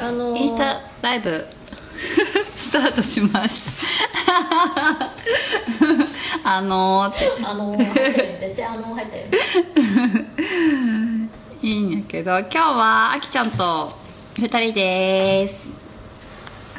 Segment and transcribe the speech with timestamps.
[0.00, 1.44] あのーインスタライブ。
[2.56, 3.70] スタートしました。
[6.44, 7.32] あのーって。
[7.42, 9.24] あのー絶対あのー入ったよ
[11.62, 13.92] いいんやけど今日はあきちゃんと
[14.34, 15.72] 2人です。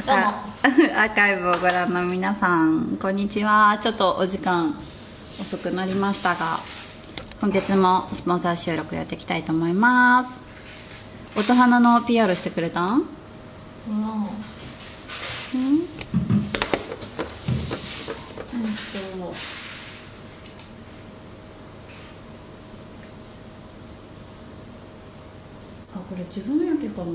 [0.08, 3.78] アーカイブをご覧の皆さんこんにちは。
[3.82, 4.74] ちょっとお時間
[5.42, 6.60] 遅くなりましたが
[7.42, 10.30] 今月もスポンサー収録やっていきたいと思います
[11.36, 12.86] 音花の PR してくれた？
[12.86, 13.04] んうん。
[15.56, 15.86] うん
[25.96, 27.12] あこれ自分やけかな。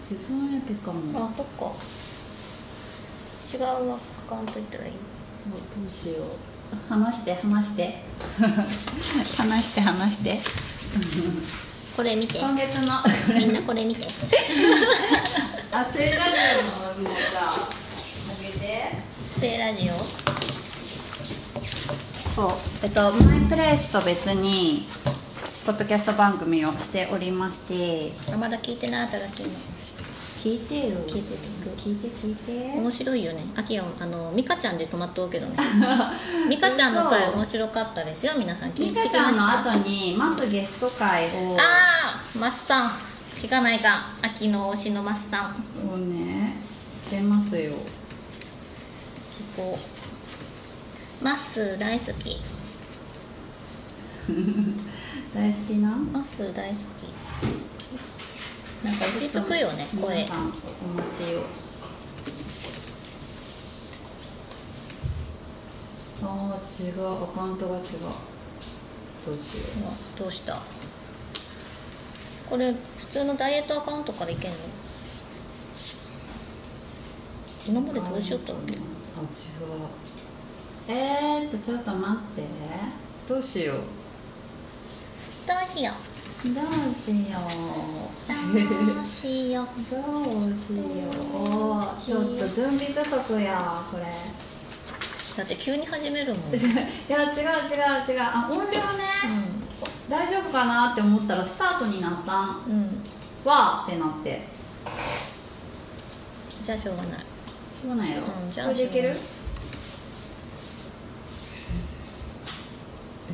[0.00, 1.72] 自分やけかもあそっか。
[3.54, 3.98] 違うア
[4.28, 4.92] カウント行ったらいい。
[4.92, 6.26] どうしよう
[6.88, 8.02] 話して話して。
[9.36, 10.40] 話して 話して。
[11.96, 12.38] これ見て。
[12.38, 12.92] 今月の。
[13.34, 14.06] みんなこれ見て。
[15.72, 16.20] あセイラジ
[16.60, 18.92] オのもじゃああげて。
[19.40, 19.94] 聖ラジオ？
[22.34, 22.52] そう。
[22.82, 24.86] えっとマイプレイスと別に
[25.66, 28.12] ポッドキャスト番組をしておりまして。
[28.32, 29.50] あまだ聞いてない新しいの
[30.42, 30.96] 聞いてよ。
[31.06, 31.68] 聞いて聞く。
[31.78, 32.76] 聞いて聞いて。
[32.76, 33.44] 面白いよね。
[33.54, 35.56] あきよあのミカちゃんで止まっとうけどね。
[36.50, 38.32] ミカちゃんの回面白かったですよ。
[38.36, 41.56] 皆さん聞いミカちゃんの後にマスゲスト会を。
[41.60, 42.90] ああマッサン。
[43.40, 45.94] 聞かないか秋の推しのマッサン。
[45.94, 46.56] をね。
[46.92, 47.74] してますよ。
[49.54, 49.78] 聞こ
[51.20, 51.24] う。
[51.24, 52.40] マッスー大好き。
[55.32, 55.90] 大好きな？
[55.90, 56.82] マッスー大好き
[58.84, 60.02] なんか落ち着くよね声。
[60.02, 61.44] お待ちを。
[66.24, 67.24] ああ違う。
[67.24, 67.82] アカウントが違う。
[69.24, 69.84] どうしよう。
[69.86, 70.60] わどうした？
[72.50, 74.56] これ普通のダイエットアカウントからいけんの？
[77.66, 78.72] 今までどうしよったっけ？
[78.72, 78.80] あ違う。
[80.88, 82.42] えーっとちょっと待って。
[83.28, 83.76] どうしよう。
[85.46, 85.92] どうしよ
[86.44, 86.54] どう
[86.92, 88.34] しよう。
[88.34, 88.34] ど
[89.00, 89.64] うしよう。
[89.64, 94.02] うどうしようちょっと準備不足やこれ。
[95.36, 96.62] だって急に始めるもん、うん、い
[97.08, 97.44] や違う違う
[98.12, 98.74] 違うあ音量ね、
[100.08, 102.64] 大丈夫かなって思ったらスタートになったん。
[102.68, 103.02] うん。
[103.44, 104.42] わーってなって。
[106.62, 107.20] じゃあしょうがない。
[107.20, 109.14] しょうがないやろ、うんじゃあこれでいける？
[109.14, 109.18] し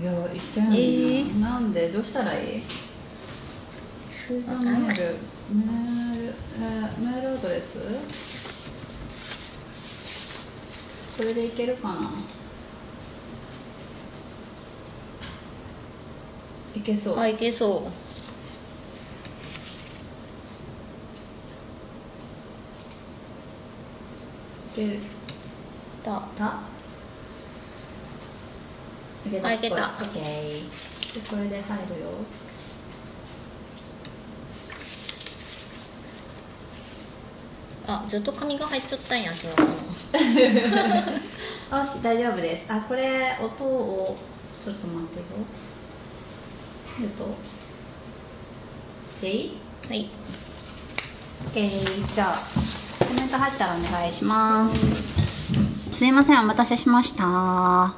[0.03, 0.05] い。
[0.05, 1.41] やいけんな、えー？
[1.41, 1.89] なんで？
[1.89, 2.63] どうしたらいい？
[4.31, 5.17] メール
[5.55, 7.79] メール、えメールアドレス
[11.17, 12.11] これでいけるかな
[16.77, 17.91] いけそう、あいけそ
[24.77, 24.99] いけう
[26.05, 26.61] だた
[29.27, 30.25] いけあいけたオッケー
[31.15, 32.11] でこれで入るよ
[37.91, 39.63] あずっと髪が入っちゃったんや昨日。
[41.73, 42.71] よし大丈夫です。
[42.71, 44.19] あこれ音を
[44.63, 45.25] ちょっと待ってよ。
[47.01, 47.35] えっと
[49.23, 50.11] でいいはい。
[51.55, 55.97] OK じゃあコメント入ったらお願いします。
[55.97, 57.95] すいませんお待たせしました。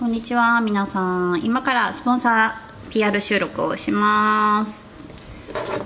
[0.00, 1.44] こんにちは皆さん。
[1.44, 4.84] 今からスポンサー PR 収録をします。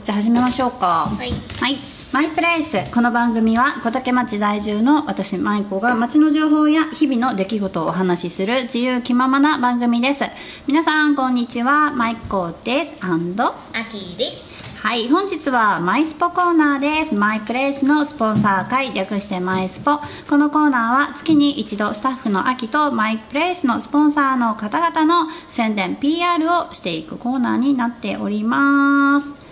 [0.05, 1.11] じゃあ始めましょうか。
[1.19, 1.35] はい。
[1.59, 1.96] はい。
[2.17, 2.91] マイプレイス。
[2.95, 10.25] この番組は小竹町在住の私、舞子が町の情報や日々の出来事をお話しする自由気ままな番組です。
[10.67, 11.93] 皆さん、こんにちは。
[11.93, 12.97] 舞子です。
[13.01, 13.53] アンド。
[13.75, 14.43] 秋です
[14.79, 17.15] はい、本日はマイスポコーナーです。
[17.15, 19.99] マイプレイスのスポンサー会、略してマイスポ。
[20.27, 29.46] このコーナーは月に一度スタッフの秋とマイプレイスのスポンサーの方々の宣伝、PR をしていくコーナーになっております。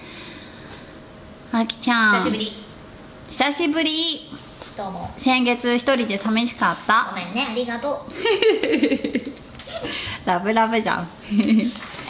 [1.56, 2.16] 秋ちゃん。
[2.16, 2.52] 久しぶり。
[3.30, 3.90] 久しぶり。
[4.76, 5.14] どうも。
[5.16, 7.46] 先月一人で寂しかっごためんね。
[7.48, 8.10] ありがとう。
[10.26, 10.98] ラブラブじゃん。
[10.98, 11.02] あ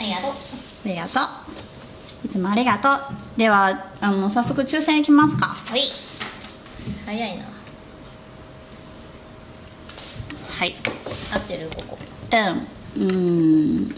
[0.01, 0.89] ありがとう。
[0.89, 1.25] りがとう。
[2.25, 3.01] いつもありがとう。
[3.37, 5.49] ではあの早速抽選いきますか。
[5.49, 5.93] はい。
[7.05, 7.45] 早いな。
[10.49, 10.75] はい。
[11.35, 11.69] 合ってる？
[11.77, 11.99] ここ。
[12.33, 12.39] うん。
[12.39, 13.95] うーん。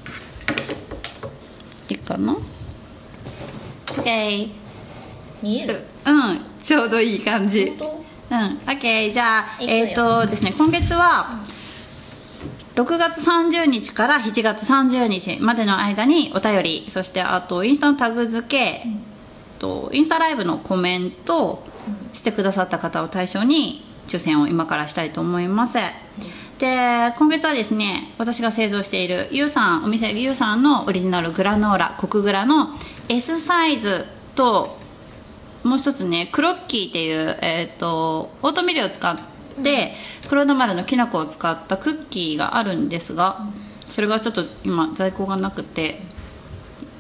[1.89, 2.37] いいかな
[3.87, 4.66] ？OK
[5.43, 5.83] 見える？
[6.05, 7.77] うんちょうどいい感じ。
[7.79, 8.59] 本うん。
[8.67, 11.45] OK じゃあえっ、とですね今月は
[12.77, 18.83] 6月30日から7月30日までの間にお便りそしてあとインスタのタグ付け、
[19.59, 21.65] とインスタライブのコメント
[22.13, 25.79] してくださった方を対象に抽選を今からしたいと思います、
[26.59, 32.71] で今月はですね私が製造しているユウさんお店ユウさんのオリジナルグラノーラコクグラの
[33.09, 34.05] S サイズ
[34.35, 34.77] と
[35.67, 39.17] もう一つねクロッキーっていう、えー、とオートミールを使っ
[39.63, 39.93] て、
[40.29, 43.41] 黒田丸のきな粉を使ったクッキーがあるんですが、
[43.89, 46.01] それがちょっと今在庫がなくて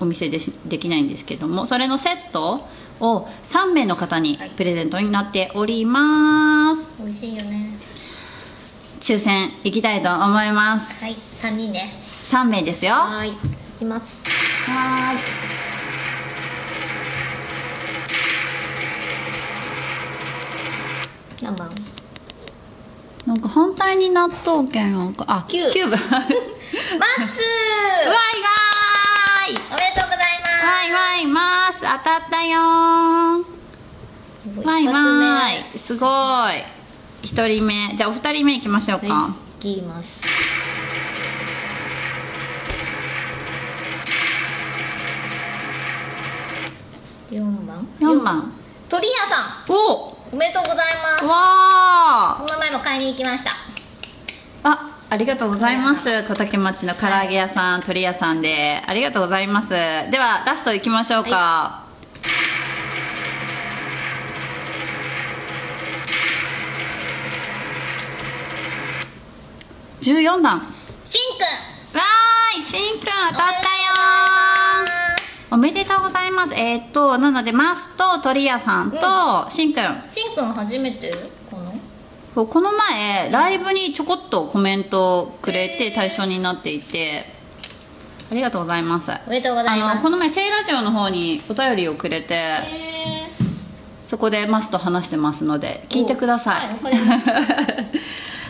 [0.00, 2.60] お見せでしできないんですけどもそれのセット
[3.00, 6.90] を3名の方にプレゼントになっております。
[6.98, 7.70] 美味しいよね。
[9.00, 11.04] 抽選いきたいと思います。
[11.04, 11.12] はい。
[11.12, 11.92] 3人ね
[12.24, 12.94] 3名ですよ。
[12.94, 13.30] はい。
[13.30, 13.34] い
[13.78, 14.20] きます。
[14.66, 15.75] ーい
[21.42, 21.70] 何番？
[23.26, 25.70] なんか反対に納豆券をあキュー。
[25.70, 25.92] キューブ。
[25.92, 26.24] わいわマッスー！
[29.48, 30.50] ーいおめでとうございます。
[30.64, 32.60] わいわいます当たったよ。
[32.60, 33.44] ー
[34.64, 34.86] わい。
[34.86, 36.06] わいすご
[36.52, 36.62] い。
[37.22, 37.94] 一人目。
[37.96, 40.20] じゃあお二人目いきましょうか、はい、いきます。
[47.30, 48.52] 4番？4番。
[48.88, 49.76] 鳥屋さおん。
[50.12, 51.24] おめでとうございます。
[51.24, 53.52] わあこの前も買いに行きました。
[54.64, 56.24] あありがとうございます。
[56.24, 58.82] 小竹町の唐揚げ屋さん鳥屋さんで。
[58.86, 59.70] ありがとうございます。
[59.70, 59.76] で
[60.18, 61.84] はラストいきましょうか、
[70.00, 70.54] 14番。
[70.54, 70.60] わ
[71.04, 71.76] しんくん。
[72.56, 74.45] ーいしんくん当たったよー
[75.56, 76.54] おめでとうございます。
[76.54, 78.98] えー、っとなのでマスと鳥屋さんと
[79.48, 79.72] しん。
[79.72, 80.04] くん。
[80.06, 81.10] しんくん初めて
[81.50, 81.72] この？
[82.34, 87.24] そうこの前ライブにちょこっとコメントをくれて対象になっていて。
[88.30, 89.10] ありがとうございます。
[89.26, 89.92] おめでとうございます。
[89.92, 93.26] あのこの前聖ラジオの方にお便りをくれてえ
[94.04, 96.68] そこでマスと話してますので聞いてください。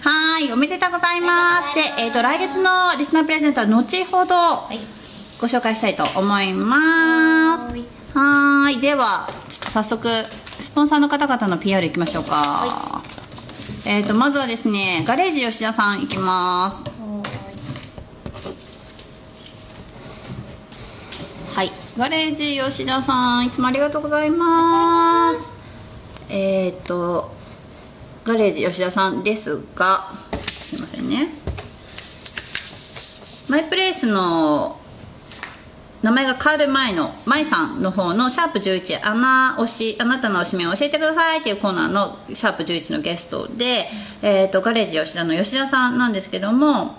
[0.03, 1.75] はい おめでとうございます。
[1.77, 4.35] で、えー、と来月のリスナープレゼントは後ほど。
[4.35, 4.96] はい
[5.39, 7.65] ご紹介したいと思います。
[7.67, 7.85] はーい。
[8.15, 8.81] はーい。
[8.81, 10.09] ではちょっと早速
[10.61, 13.03] スポンサーの方々の PR いきましょうか、は
[13.85, 16.83] えー、とまずはですねガレージ吉田さんいきます。
[21.55, 21.71] はい。
[21.99, 25.51] ガレージ吉田さんいつもありがとうございます。
[26.31, 27.31] えっ、と
[28.25, 31.29] ガレージ吉田さんですがすいませんね。
[33.49, 34.81] マイプレイスの
[36.07, 43.89] 名前が変わる前のマイさんの方のシャープ11あな推しあなたの推し名を教えてくださいっていうコーナーのシャープ11のゲストで、
[44.23, 46.95] えー、とガレージ吉田の吉田さんなんですけども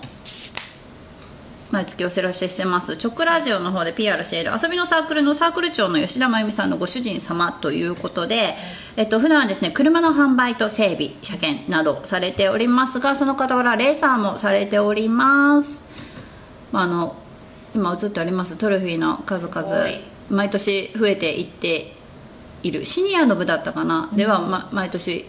[1.70, 2.96] 毎月お知らせしてます。
[2.96, 8.56] チョクラジオの方で PR している遊びのサークルのサークル長の吉田真由美さんのご主人様ということで、
[8.96, 15.80] えっと普段はですね車の販売と整備車検などされておりますがその傍らレーサーもされております、
[16.72, 17.16] ま、あの
[17.78, 19.68] 今映っておりますトロフィーの数々。
[19.68, 20.00] はい。
[20.30, 21.94] 毎年増えていって
[22.62, 22.84] いる。
[22.84, 25.24] シニアの部だったかな、では、ま、毎年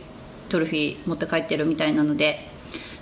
[0.49, 2.49] トロフィー持って帰ってるみたいなので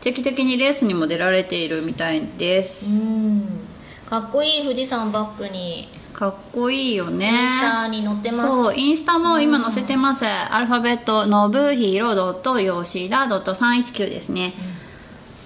[0.02, 3.66] 定期的にレースにも出られているみたいです、うん。
[4.10, 7.28] かっこいい富士山バックにかっこいいよね。
[7.28, 8.48] インスタに載ってます。
[8.50, 14.54] そうインスタも今載せてます、アルファベットのブーヒーロドットヨシダドット319ですね、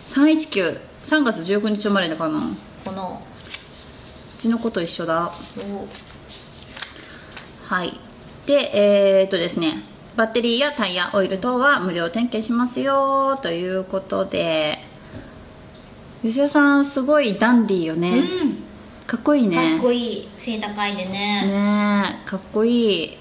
[0.10, 2.39] 3193月19日生まれだかな？
[2.39, 2.41] う
[2.84, 3.22] この
[4.41, 5.31] ちの子と一緒だ。
[5.69, 5.88] お
[7.67, 7.93] はい。
[8.48, 9.83] でえー、っとですね。
[10.15, 14.79] バッテリーやタイヤオイル等は無料点検しますよということで。
[16.24, 19.07] 吉田さんすごいダンディーよね、うん。
[19.07, 19.74] かっこいいね。
[19.74, 20.29] かっこいい。
[20.39, 21.12] 背高いでね。
[21.12, 23.17] ねえかっこいい。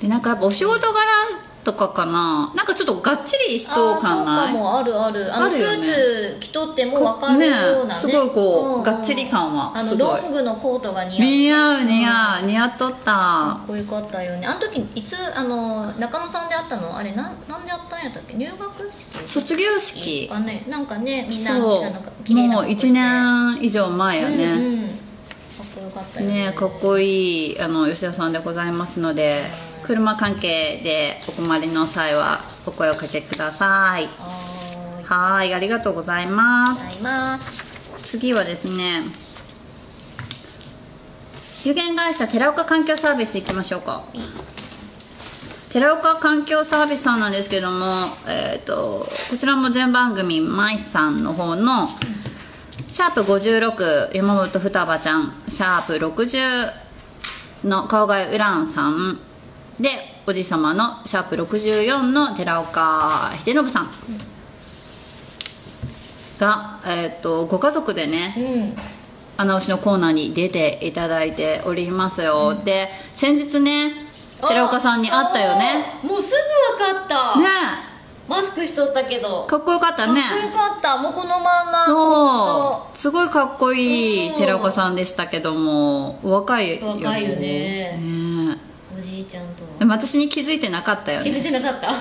[0.00, 0.96] でなんかやっぱお仕事柄
[1.66, 2.52] とかかな。
[2.54, 4.52] なんかちょっとがっちりしとう感ない？
[4.52, 4.78] かも。
[4.78, 5.34] あるある。
[5.34, 5.84] あのあるよね。
[5.84, 7.88] スーツ着とっても分かるようなね。
[7.88, 10.22] ねすごいこうんがっちり感はあのすごい。
[10.22, 11.20] ロングのコートが似合う。
[11.20, 12.08] 似合う似う。
[12.08, 14.46] 合う似合っとっかったこよかったよね。
[14.46, 16.96] あの時いつあの中野さんで会ったの？
[16.96, 18.34] あれなんなんで会ったんやったっけ？
[18.34, 19.28] 入学式？
[19.28, 20.28] 卒業式？
[20.28, 21.60] かねなんかねみんなそう。
[21.60, 22.86] もうな服して。
[22.86, 24.56] 1年以上前やうんね、う
[24.86, 24.88] ん。
[24.88, 24.94] か
[25.64, 26.44] っこよかったよね。
[26.46, 29.44] ねかっこいいあの吉田さんでございますので
[29.86, 34.06] 車関係でお困りの際はお声をかけください。
[34.06, 35.04] はーい。
[35.04, 36.82] はいありがとうございます。
[38.02, 39.02] 次はですね
[41.64, 44.02] 有限会社寺岡環境サービス行きましょうか。
[45.72, 51.88] 寺岡環境サービスさんなんですけども、えー、とこちらも全番組マイさんの方の
[52.88, 56.72] シャープ56山本双葉ちゃんシャープ60
[57.64, 59.18] の川越ウランさん
[59.80, 59.90] で
[60.26, 63.90] おじさまのシャープ64の寺岡秀信さん。
[66.38, 68.40] が、えー、とご家族でね、う
[68.72, 68.76] ん。
[69.38, 73.92] 穴押しのコーナーに出ていただいておりますよ、で先日ね
[74.40, 75.84] 寺岡さんに会ったよね。
[76.02, 77.40] あもうすぐ分かった。
[77.40, 77.46] ね。
[78.28, 79.44] マスクしとったけど。
[79.46, 80.20] えかっこよかったね。
[80.20, 80.96] かっこよかった。
[80.98, 82.86] もうこのまんま。
[82.94, 84.38] すごいかっこいいうん。
[84.38, 87.36] 寺岡さんでしたけどもお若いよ若いよね。
[87.38, 88.58] ね
[88.96, 91.30] おじいちゃんとえでも私に気づいてなかったよね。
[91.30, 91.86] 気づいてなかった。
[91.88, 91.96] だ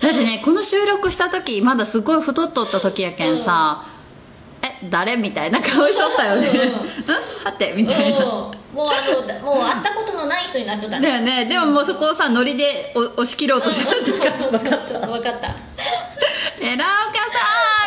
[0.00, 3.82] てね この収録した時まだすごい太っとった時やけんさ、
[4.62, 5.16] え誰？
[5.16, 6.48] みたいな顔しとったよね。
[6.48, 6.60] うん。
[6.60, 6.74] うん？
[7.44, 7.72] はて？
[7.76, 8.18] みたいな。
[8.18, 8.24] うん。
[8.24, 11.00] もうあのもう会ったことのない人になっちゃった。
[11.00, 11.44] だよね。
[11.46, 15.48] でももうそこをさノリでお押し切ろうとしましたから分かった分かった。
[15.48, 15.54] だ
[16.58, 16.84] 寺岡さん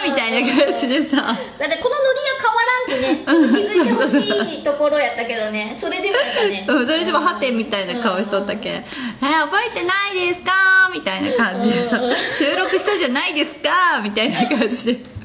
[0.10, 1.18] みたいな感じでさ。
[1.18, 6.66] ってこのノリは変わらんってね気づいてほしいところやったけどねそれでもやったね。
[6.68, 8.70] うんそれでも「はて」みたいな顔しとったけ。
[8.72, 8.84] ん「え
[9.20, 11.98] 覚えてないですか?」みたいな感じでさ。
[11.98, 15.18] うん「収録したじゃないですか?」みたいな感じで。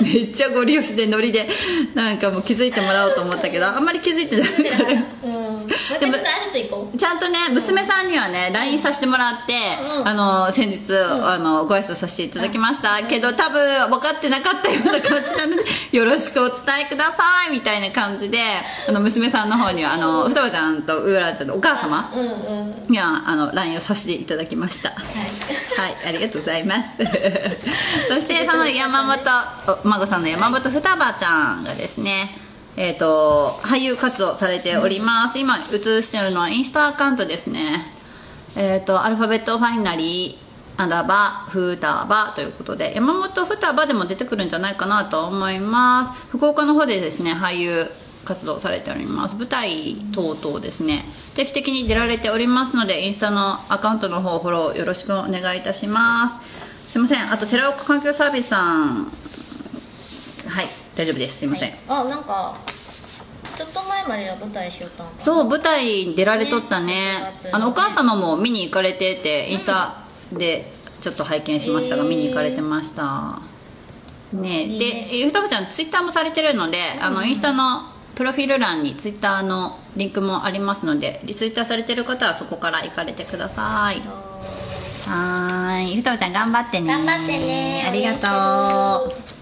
[0.00, 1.46] めっちゃゴリ押しでノリで
[1.92, 4.62] なんかもう気づいてもらおうと思ったけどあんまり気づいてなかった。
[4.84, 5.47] ねうん
[6.00, 6.38] もう一回
[6.96, 10.08] ちゃんとね娘さんにはね LINE させてもらって、うん。
[10.08, 15.64] あの先日、あのご挨拶させていただきました、けど多分分かってなかったような感じなので
[15.96, 18.38] よろしくお伝えくださいみたいな感じで
[18.88, 22.10] あの娘さんの方にはあの双葉ちゃんとうららちゃんのお母様
[22.88, 24.90] にはあの LINE をさせていただきました。
[24.90, 25.78] はい。
[25.78, 26.90] はい、ありがとうございます。
[28.08, 29.18] そしてその山本
[29.84, 32.47] お孫さんの山本双葉ちゃんがですね
[32.80, 35.62] えー、と俳優活動されております、今映
[36.00, 37.84] してるのはインスタアカウントですね。
[38.54, 46.28] えっ、とアルファベットファイナリーアダバフータバということで山本双葉でも出てくるんじゃないかなと思います。
[46.28, 47.86] 福岡の方でですね俳優
[48.24, 49.34] 活動されております。
[49.34, 51.04] 舞台等々ですね。
[51.34, 56.92] 定期的に出られておりますのでインスタのアカウントの方フォローよろしくお願いいたします。
[56.92, 57.32] すいません。
[57.32, 59.10] あと寺岡環境サービスさん。
[60.46, 60.87] はい。
[60.98, 61.38] 大丈夫です。
[61.38, 62.56] すいません、あなんか
[63.56, 66.86] ちょっと前までは舞台しよったんそう舞台に出られとったね。
[66.86, 70.02] ねあのお母様も見に行かれててインスタ
[70.32, 72.08] でちょっと拝見しましたが、へー。
[72.08, 73.38] 見に行かれてました。
[74.32, 74.78] ねいいね。
[74.78, 84.02] でゆたばちゃんツイッターもされてるので、あのインスタのプロフィール欄にツイッターのリンクもありますのでリツイッターされてる方はそこから行かれてください。
[85.08, 85.96] はーい。
[85.96, 86.88] ゆたばちゃん頑張ってね。
[86.88, 87.86] 頑張ってね。
[87.88, 89.37] ありがとう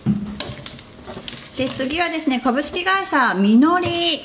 [1.56, 4.20] で次はですね株式会社みのり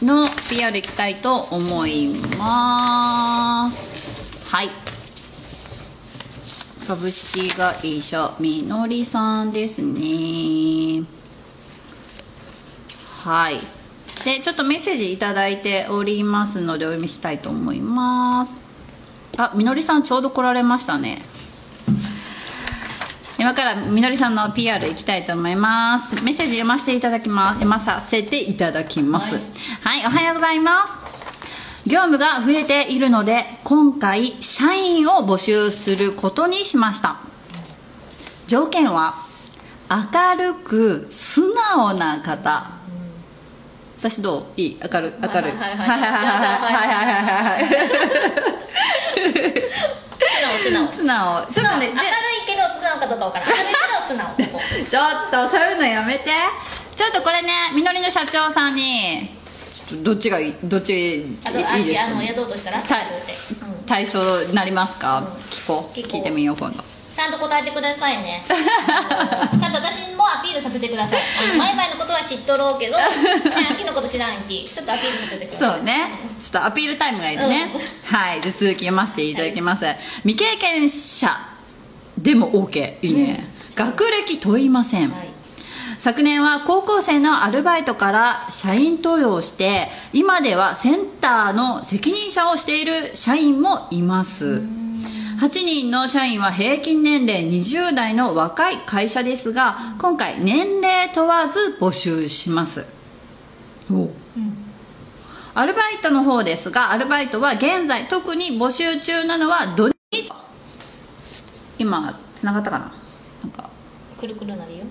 [0.00, 4.48] の PR いきたいと思います。
[4.48, 4.70] はい。
[6.86, 11.04] 株式会社みのりさんですね。
[13.24, 13.58] はい。
[14.24, 18.54] でちょっとメッセージいただいておりますのでお読みしたいと思います。
[19.38, 21.22] あみのりさんちょうど来られましたね。
[23.44, 26.14] 今からみのりさんの PR いきたいと思います。
[26.22, 27.56] メッセージ読ませていただきます。
[27.56, 29.34] 読まさせていただきます。
[29.82, 30.92] はい、おはようございます。
[31.86, 37.16] 業務が増えているので今回社員を募集することにしました。
[38.46, 39.16] 条件は
[39.90, 42.70] 明るく素直な方。
[43.98, 44.58] 私どう？
[44.58, 44.80] いい？
[44.82, 45.86] 明る明るいはいはい。
[45.90, 47.64] はいはいはいはいはいはい
[50.18, 51.02] 素直素直。
[51.02, 51.46] 素直。
[51.52, 52.00] ちょっとね明る
[52.42, 53.48] いけど素直かどうかわからん。
[53.48, 54.34] 明るいけど素直。
[54.90, 56.30] ちょっとそういうのやめて。
[56.96, 59.30] ちょっとこれねみのりの社長さんに。
[59.88, 60.54] ちょっとどっちがいい？
[60.64, 61.36] どっちいい？
[61.84, 62.80] ですかあの宿うとしたら
[63.86, 65.26] 対象になりますか、うん。
[65.50, 65.98] 聞こう。
[65.98, 66.16] 聞こう。
[66.16, 68.44] 聞いてみよう今度ちゃんと答えてくださいね。
[68.48, 71.20] ちゃんと私もアピールさせてください。
[71.56, 73.04] 前々のことは知っとろうけど、ね、
[73.70, 75.76] 秋のこと知らんきちょっとアピールさせてください。
[75.76, 76.34] そうね。
[76.42, 77.70] ちょっとアピールタイムがいるね、
[78.04, 78.40] はい。
[78.40, 79.86] で続き読ませていただきます、
[80.24, 81.30] 未経験者
[82.18, 85.28] でも OK いいね、学歴問いません、はい。
[86.00, 94.60] 昨年は高校生のアルバイトから社員登用して今ではセンターの責任者をしている社員もいます
[95.44, 102.86] 8人の社員は平均年齢20代の若い会社ですが今回年齢問わず募集します。
[105.54, 110.32] アルバイトの方ですがアルバイトは現在特に募集中なのは土日。
[111.78, 112.90] 今つながったかな？
[113.42, 113.68] なんか。
[114.18, 114.84] くるくるなるよ。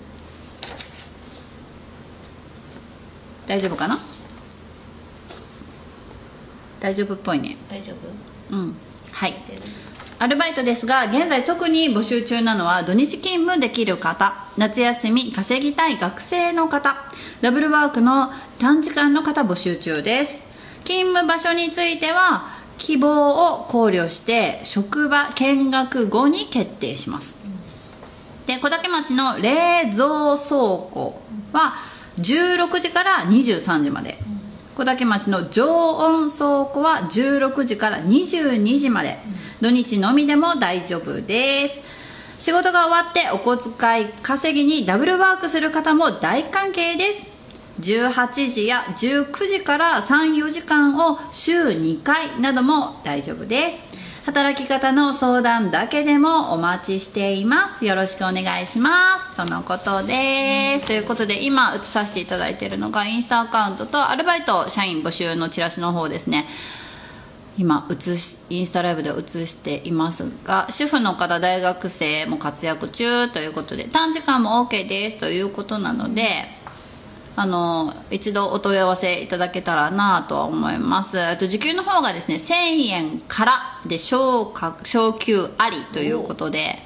[3.48, 3.98] 大丈夫かな？
[6.79, 7.57] 大丈夫っぽいね。
[7.67, 7.91] 大丈
[8.51, 8.55] 夫？
[8.55, 8.75] うん。
[9.12, 9.33] はい
[10.24, 16.96] アルバイトですが現在特に募集中なのは土日勤務できる方夏休み稼ぎたい学生の方
[17.42, 20.42] ダブルワークの短時間の方募集中です。
[20.86, 27.39] 勤務場所については希望を考慮して職場見学後に決定します。
[28.48, 31.74] で小竹町の冷蔵倉庫は
[32.20, 34.18] 16時から23時まで。
[34.75, 39.20] 小竹町の常温倉庫は16時から22時まで。
[39.62, 41.80] 土日のみでも大丈夫です。
[42.39, 47.34] 仕事が終わってお小遣い稼ぎにダブルワークする方も大歓迎です。
[47.80, 53.92] 18時や19時から34時間を週2回なども大丈夫です。
[54.25, 57.86] 働き方の相談だけでもお待ちしています。
[57.86, 59.36] よろしくお願いします。
[59.36, 66.48] とのことです、ということで今映させていただいているのがインスタアカウントとアルバイト社員募集のチラシの方ですね。
[67.58, 76.46] 今映しインスタライブで映していますが主婦の方大学生も活躍中ということで短時間も OK ですということなので
[77.36, 81.20] あの一度お問い合わせいただけたらなとは思います。
[81.20, 83.54] あと時給の方がですね1000円から
[83.88, 86.80] で昇格昇給ありということで。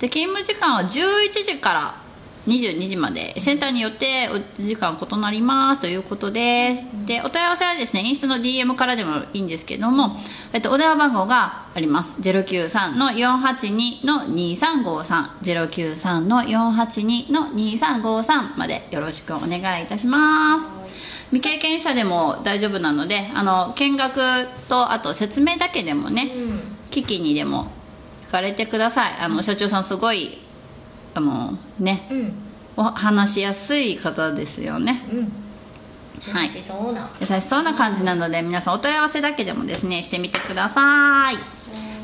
[0.00, 2.05] で勤務時間は11時から
[2.46, 3.38] 22時まで。
[3.40, 6.86] センターによってお時間異なりますということです。
[7.06, 10.16] でお問い合わせはですねインスタの DM からでもいいんですけども、
[10.52, 12.20] えっと、お電話番号があります。
[12.20, 18.86] 093の482の2353 093の482の2353まで。
[18.90, 20.66] よろしくお願いいたします。
[21.30, 26.60] 未経験者でも大丈夫なのであの見学とあと説明だけでもね、うん。
[26.90, 27.70] 機器にでも
[28.26, 29.14] 行かれてください。
[29.20, 30.38] あの社長さんすごい
[31.16, 32.32] あのねうん。
[32.78, 35.02] お話しやすい方ですよね。
[35.10, 36.32] うん。
[36.32, 36.46] はい。
[36.54, 37.10] 優しそうな。
[37.20, 41.36] 優しそうな感じなので皆さんお問い合わせだけでもですねしてみてください。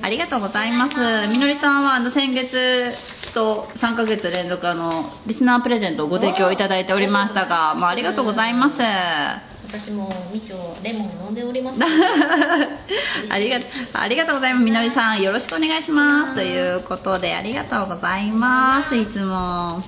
[0.05, 0.97] ありがとうございます。
[1.29, 2.91] みのりさんはあの先月
[3.35, 11.81] と3ヶ月連続あのリスナープレゼントをご提供いただいておりましたが、まあ、ありがとうございます私もみちょレモン飲んでおります。
[13.33, 13.59] ありが
[13.95, 14.65] ありがとうございます。
[14.67, 16.35] みのりさんよろしくお願いします。
[16.35, 18.95] ということでありがとうございます。
[18.95, 19.83] いつも。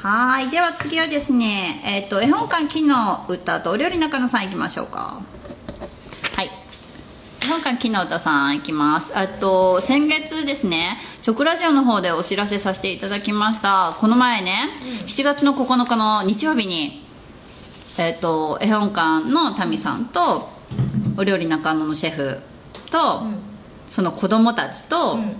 [0.00, 0.50] はい。
[0.50, 5.20] では次はですねえっ、と絵本館木の歌とお料理中野さん行きましょうか。
[6.36, 6.48] はい。
[7.44, 9.10] 絵本館木の歌さん行きます。
[9.16, 13.96] あと先月ですね直ラジオの方でお知らせさせていただきました。
[13.98, 14.54] この前ね、
[15.08, 17.09] 7月の9日の日曜日に
[18.00, 20.48] えっ、と絵本館のタミさんと
[21.16, 22.38] お料理中野のシェフ
[22.90, 23.38] と、うん。
[23.88, 25.36] その子供たちと、うん。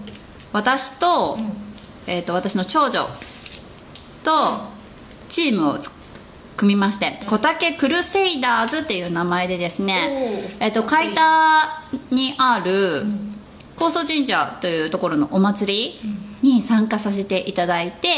[0.53, 1.53] 私と,、うん。
[2.07, 3.09] えー、と私の長女
[4.23, 4.31] と
[5.29, 5.91] チームをつ
[6.57, 13.31] 組みまして小竹クルセイダーズっていう名前でですね、えー、と海田にあるん。
[13.81, 15.95] 高祖神社というところのお祭
[16.43, 18.09] りに参加させていただいて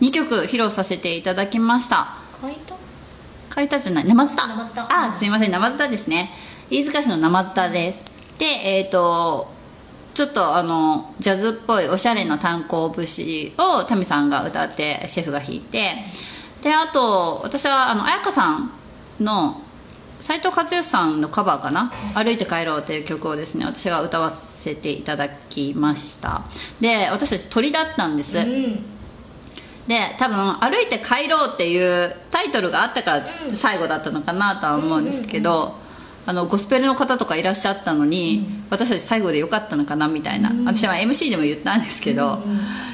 [0.00, 2.27] 2曲披露させていただきました
[3.58, 4.04] 書いた海田じゃない？
[4.06, 5.50] 生津田生津田あすいません。
[5.50, 6.30] 生津田ですね。
[6.70, 8.04] 飯塚市の生津田です。
[8.38, 9.50] でえっ、と
[10.14, 15.92] ちょっとあのジャズっぽいおしゃれな炭鉱節をタミさんが歌ってシェフが弾いて。
[16.62, 18.70] であと私はあの彩香さん
[19.20, 19.60] の
[20.18, 26.42] 斉藤和義さんのカバーかな「歩いて帰ろう」っていう曲をですね私が歌わせていただきました。
[26.80, 28.84] で私たち鳥だったんです、うん
[29.88, 33.24] で多分「歩いて帰ろう」っていうタイトルがあったからうん。
[33.54, 35.74] 最後だったのかなとは思うんですけど、
[36.28, 42.42] あのゴスペルの方とかいらっしゃったのに、私たち最後でよかったのかなみたいな、私は MC でも言ったんですけど、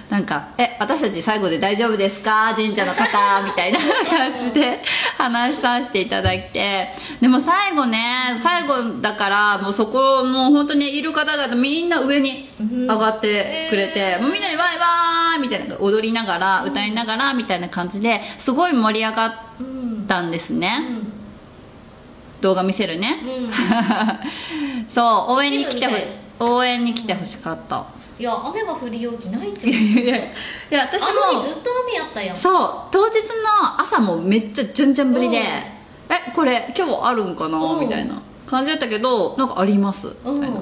[0.09, 2.55] なんか「え私たち最後で大丈夫ですか？
[2.55, 3.09] 神社の方」
[3.43, 4.79] みたいな 感じで
[5.19, 6.91] 話させていただいて。
[7.21, 21.04] でも最後ね最後だからもうそこもう本当にいる方々みんな上に上がってくれて、もうみんなでワイワーイみたいな踊りながら歌いながらみたいな感じですごい盛り上がっうんたんですね、うん
[22.41, 23.51] 動画見せるね、うん。
[24.91, 25.89] そう応援に来て
[26.41, 27.85] 応援に来てほしかった。
[28.19, 29.73] いや雨が降りようきないんじゃん。
[29.73, 30.31] いやい
[30.71, 32.37] や私も日ずっと雨やったやん。
[32.37, 35.43] そう当日の朝もめっちゃじゃんじゃんぶりで「うん。
[35.43, 35.71] え
[36.35, 37.81] これ今日あるんかな?」うん。
[37.81, 38.21] みたいな。
[38.47, 40.09] 感じだったけどなんかあります。
[40.25, 40.41] みうん。
[40.41, 40.61] たいな。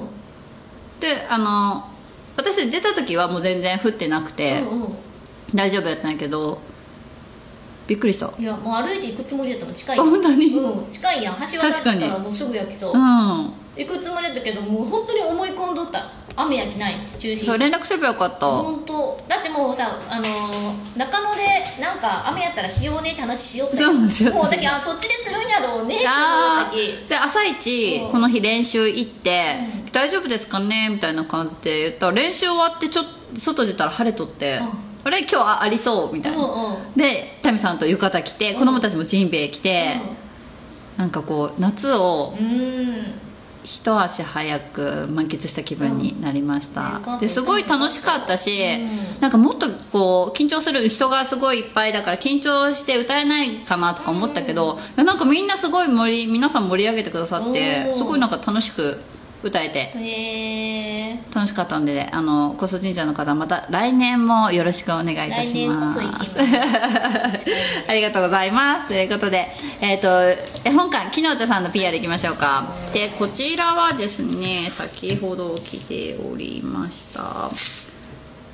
[0.99, 1.85] であの
[2.37, 4.97] 私出た時はもう全然降ってなくてうんうん。
[5.53, 6.59] 大丈夫やったんやけど
[7.87, 8.31] びっくりした。
[8.39, 9.75] いやもう歩いて行くつもりだったもん。
[9.75, 9.97] 近い。
[9.97, 10.45] 本当に？
[10.47, 11.35] うん、近いやん。
[11.39, 12.07] 橋渡ったらに。
[12.07, 13.53] もうすぐ焼きそう、うん。
[13.75, 16.09] 行くつもりだったけどもう本当に思い込んどった。
[16.35, 17.45] 雨やきないし中止。
[17.45, 18.47] そう連絡すればよかった。
[18.47, 19.19] 本当。
[19.27, 21.41] だってもうさあのー中野で
[21.81, 27.07] なんか雨やったらしようねって話しよったけどそうしよもうだけあそっちでするんやろうねって思あったきー。
[27.07, 28.11] で朝一うん。
[28.11, 29.57] この日練習行って
[29.91, 34.59] 「大丈夫ですかね?」みたいな感じで言ったら練習終わってちょっと外出たら晴れとって。
[34.61, 34.69] うん
[35.03, 36.37] 「あれ今日あありそう」みたいな。
[36.37, 36.75] うんうん。
[36.95, 39.99] でタミさんと浴衣着て子供たちもジンベエ着て
[40.97, 42.45] なんかこう夏をうん。
[42.45, 43.19] うん
[43.65, 47.19] 一足早く満喫した気分になりました、うん。
[47.19, 49.21] ですごい楽しかったし、うん。
[49.21, 58.99] なんかもっとこう緊張する人がすごいいっぱいだから緊張して歌えないかなとか思ったけど、いやなんかみんなすごい盛り皆さん盛り上げてくださってすごいなんか楽しく
[59.43, 59.91] 歌えて。
[59.95, 65.99] へえ楽しかったんであの小須神社の方また来年もよろしくお願いいたします。
[67.87, 68.87] ありがとうございます。
[68.87, 69.47] ということで、
[69.81, 70.07] えっと
[70.63, 72.65] 絵本館木の歌さんの PR いきましょうか。
[72.93, 77.49] でこちらはですね先ほど来ておりました。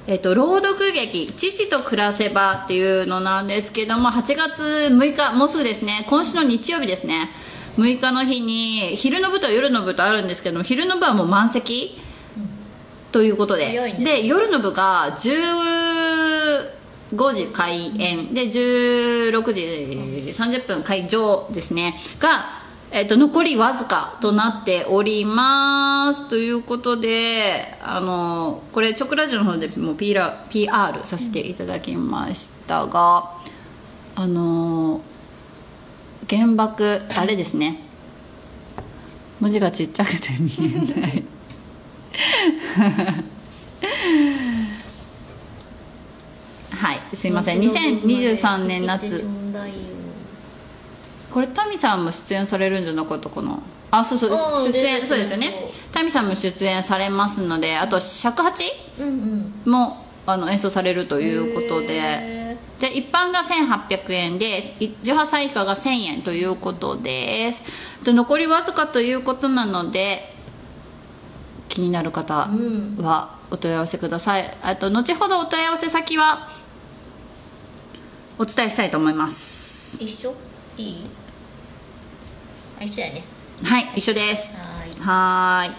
[0.08, 7.30] えっと朗読劇「父と暮らせば」っていうのなんですけども8月6日もうすぐですね今週の日曜日ですね
[7.80, 11.98] 6日の日に昼の部と夜の部とあるんですけども昼の部はもう満席
[13.12, 18.36] ということで、で夜の部が15時開演。
[18.36, 19.62] で16時
[20.32, 21.96] 30分会場ですね。
[22.20, 22.30] が、
[22.92, 33.32] えっと残りわずかとなっておりますということであのこれ直ラジオの方でも PR, PR させていただきましたが
[34.16, 35.02] あの
[36.30, 37.80] 原爆あれですね。
[39.40, 41.24] 文字がちっちゃくて見えない。
[46.72, 47.60] はいすいません。
[47.62, 49.26] 2023年夏。
[51.32, 53.60] これタミさんも出演されるんじゃなかったかな？
[53.92, 55.72] あそうそううん出演でそうですよね。
[55.92, 58.64] タミさんも出演されますのであと尺八
[59.00, 59.08] うん
[59.66, 59.72] うん。
[59.72, 61.88] もあの演奏されるということで。
[61.96, 67.64] へで一般が1800円でい18歳以下が1000円ということです。
[68.04, 70.34] で残りわずかということなので
[71.68, 74.58] 気になる方うんはお問い合わせください。
[74.64, 76.50] あと後ほどお問い合わせ先は
[78.38, 79.98] お伝えしたいと思います。
[80.02, 80.34] 一緒？
[80.78, 81.10] いい？
[82.80, 83.24] あ一緒やね。
[83.64, 84.54] はい一緒です。
[85.02, 85.76] はーい。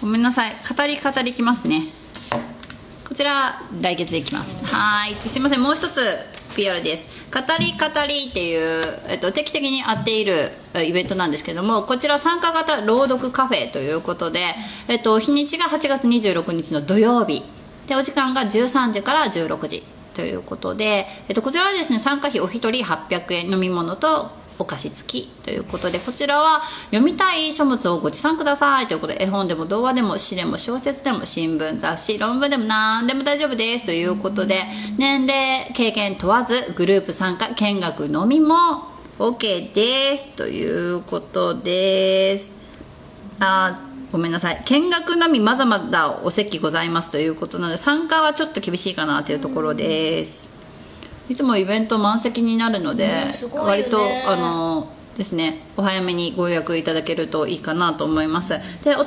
[0.00, 0.52] ごめんなさい。
[0.76, 1.82] 語り語りいきますね。
[1.82, 2.05] こ
[3.16, 4.62] ちら来月でいきます。
[4.66, 5.14] はい。
[5.14, 5.62] すいません。
[5.62, 6.00] もう一つ
[6.54, 7.08] PR です。
[7.32, 10.50] 語り語りっていう、えっと、定期的に会っている
[10.86, 14.54] イベントなんですけどもこちら参加型朗読カフェということで、
[14.88, 17.42] えっと、日にちが8月26日の土曜日。
[17.88, 19.82] でお時間が13時から16時
[20.14, 34.64] ということで、えっと、こちらはですね参加費お一人800円飲み物とお菓子付きということでこちらは読みたい書物をご持参くださいということで絵本でも童話でも詩でも小説でも新聞雑誌論文でも何でも大丈夫ですということで
[34.98, 38.54] 年齢経験問わずグループ参加見学のみも
[39.18, 42.52] OK ですということです。
[43.40, 43.80] あ
[44.12, 44.62] ごめんなさい。
[44.64, 50.55] 見学のみまだまだお席ございますということなので参加はちょっと厳しいかなというところです。
[51.28, 58.60] いつもイベント満席になるので、うん割とあのですねお早めにご予約いただけるといいかなと思います。
[58.82, 59.06] でお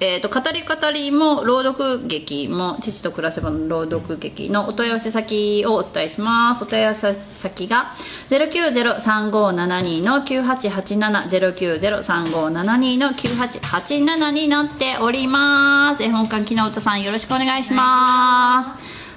[0.00, 6.64] えー、と語り語りも朗読劇も父と暮らせばの朗読劇のお問い合わせ先をお伝えします。
[6.64, 7.94] お問い合わせ先が
[8.30, 16.02] 090-3572の9887 090-3572の9887になっております。
[16.02, 18.70] 絵本館木の歌さんよろしくお願いします。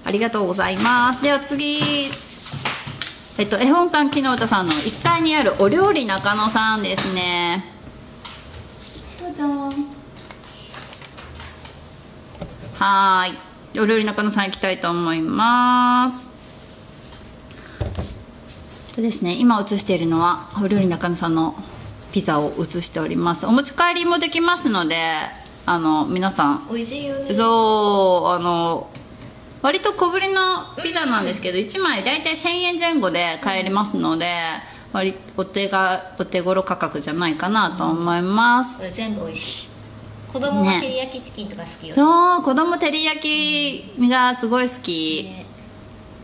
[0.05, 1.23] ありがとうございます。
[1.23, 1.79] では次
[3.39, 7.63] えっと、絵本館木の歌さんの1階にあるお料理中野さんですね。
[9.17, 9.43] どうぞ
[12.77, 13.79] はーい。
[13.79, 16.27] お料理中野さん行きたいと思います。
[18.93, 21.55] とですね今映しているのはお料理中野さんの
[22.11, 23.45] ピザを映しております。
[23.45, 24.97] お持ち帰りもできますので
[25.65, 26.67] あの皆さん。
[26.69, 27.33] 美味しいよね。
[27.33, 28.89] そうあの
[29.61, 34.31] 割と小ぶりのピザなんですけど、1枚大体1000円前後で買えますので
[34.93, 39.69] 割お手がお手頃価格じゃないかなと思います、これ全部美味しい。
[40.31, 41.93] 子供は照り焼きチキンとか好きよね。
[41.95, 45.29] そう子供照り焼きがすごい好き。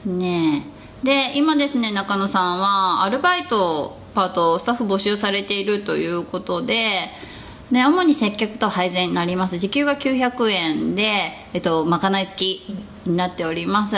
[0.05, 0.13] ね。
[0.17, 0.65] ね。
[0.71, 7.09] えで今ですね中野さんはアルバイトパートスタッフ募集されているということで
[7.71, 9.57] で主に接客と配膳になります。
[9.57, 12.75] 時給が900円で、えっと、まかない付き
[13.05, 13.95] になっております。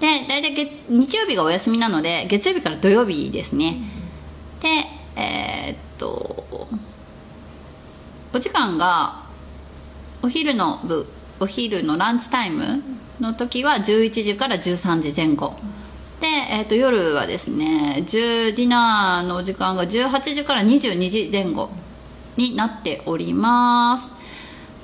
[0.00, 3.76] で大体月日曜日がお休みなので月曜日から土曜日ですね。
[4.60, 4.68] で
[5.16, 6.68] えーっと
[8.32, 9.22] お時間が
[10.22, 11.06] お昼の部
[11.40, 12.82] お昼のランチタイム
[13.20, 15.54] の時は11時から13時前後。
[16.20, 21.70] で、えー、と夜はですね10ディナーの時間が18時から22時前後。
[22.36, 24.16] になっております。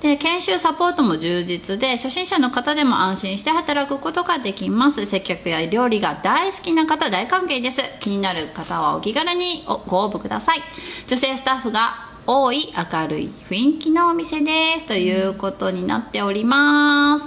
[0.01, 5.07] で研修サポートも充実で初心者の方でも安心して働くことができます。
[5.07, 7.81] 接客や料理が大好きな方大歓迎です。
[8.01, 10.59] 気になる方はお気軽にご応募ください。
[11.07, 14.87] 女性スタッフが多い明るい雰囲気のお店です。
[14.87, 17.25] ということになっております。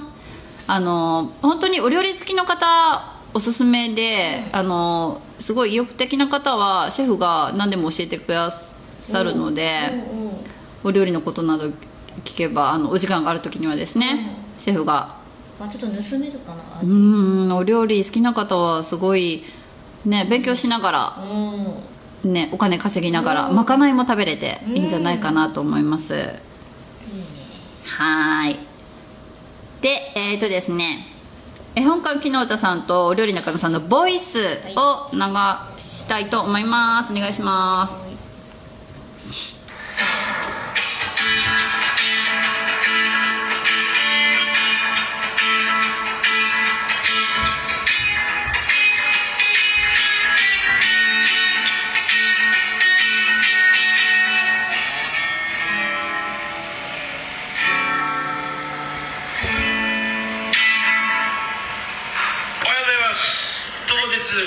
[0.67, 2.65] あの本当にお料理好きの方
[3.33, 8.74] おすすめであのすごい意欲的な方はシェフが何でも教えてくださ
[9.23, 9.91] るので、
[10.83, 11.65] お料理のことなど
[12.23, 15.15] 聞けばあのお時間がある時にはですね、シェフが
[15.59, 19.43] まあ、ちょっと盗めるかなう味んお料理好きな方はすごい
[20.05, 21.17] ね勉強しながら
[22.23, 22.33] うん。
[22.33, 23.55] ねお金稼ぎながら、うん。
[23.55, 26.13] まかないも食べれていいんじゃないかなと思います、
[27.85, 28.57] はーい
[29.81, 31.05] でえっ、とですね
[31.75, 34.39] 絵本館木の歌さんとお料理中野さんのボイス
[34.75, 35.19] を流
[35.77, 37.13] したいと思います。
[37.13, 38.15] お願いしますおはようございます
[39.27, 39.84] 当日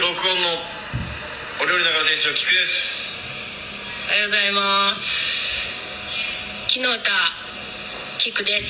[0.00, 0.62] 録音の
[1.60, 2.88] お料理中の店長菊です
[4.06, 5.17] おはようございます。
[6.78, 7.10] 木の歌、
[8.18, 8.62] キクです。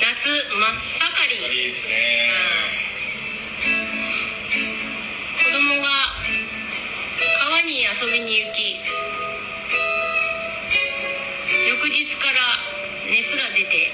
[0.00, 0.72] 夏真っ
[1.12, 1.36] 盛り。
[1.36, 1.92] いいですね
[5.36, 5.84] 子供が
[7.42, 8.80] 川に遊びに行き、
[11.68, 12.40] 翌日から
[13.10, 13.92] 熱が出て、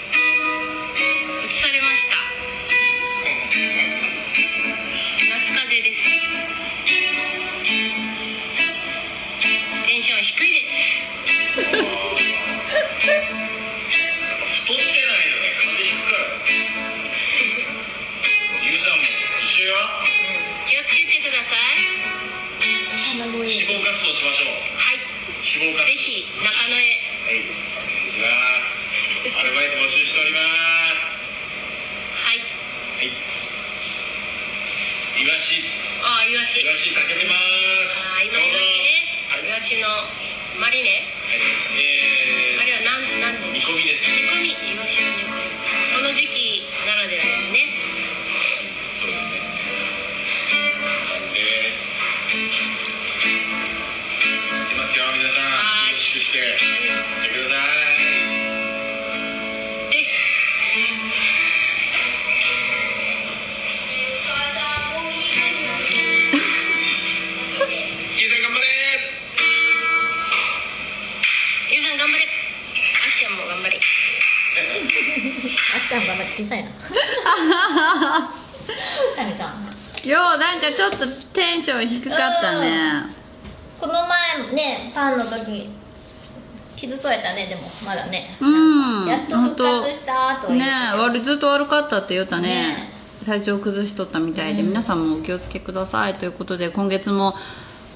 [91.97, 92.49] ったって言ったね。
[92.49, 92.91] ね
[93.25, 96.15] 体調崩しとったみたいで、皆さんもお気をつけください。
[96.15, 97.35] ということで今月も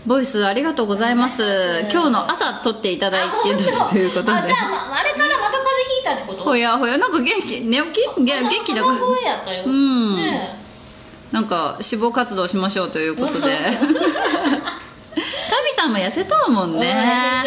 [0.06, 1.42] ボイスありがとうございます。
[1.42, 1.48] うん
[1.92, 3.62] 今日の朝撮っていただいていると
[3.98, 4.32] いうことで。
[4.32, 6.42] あじゃあ、ま、あれからまた風邪ひいたってこと？
[6.42, 6.96] ほやほや。
[6.98, 7.60] なんか元気？
[7.60, 8.20] 寝起き？
[8.20, 9.64] 元元気だ鼻声やったよ。
[9.66, 10.16] うん。
[10.16, 10.58] ね
[11.30, 13.56] なんか脂肪活動しましょうということで。
[13.56, 13.70] タ
[15.62, 17.44] ミさんも痩せたもんえね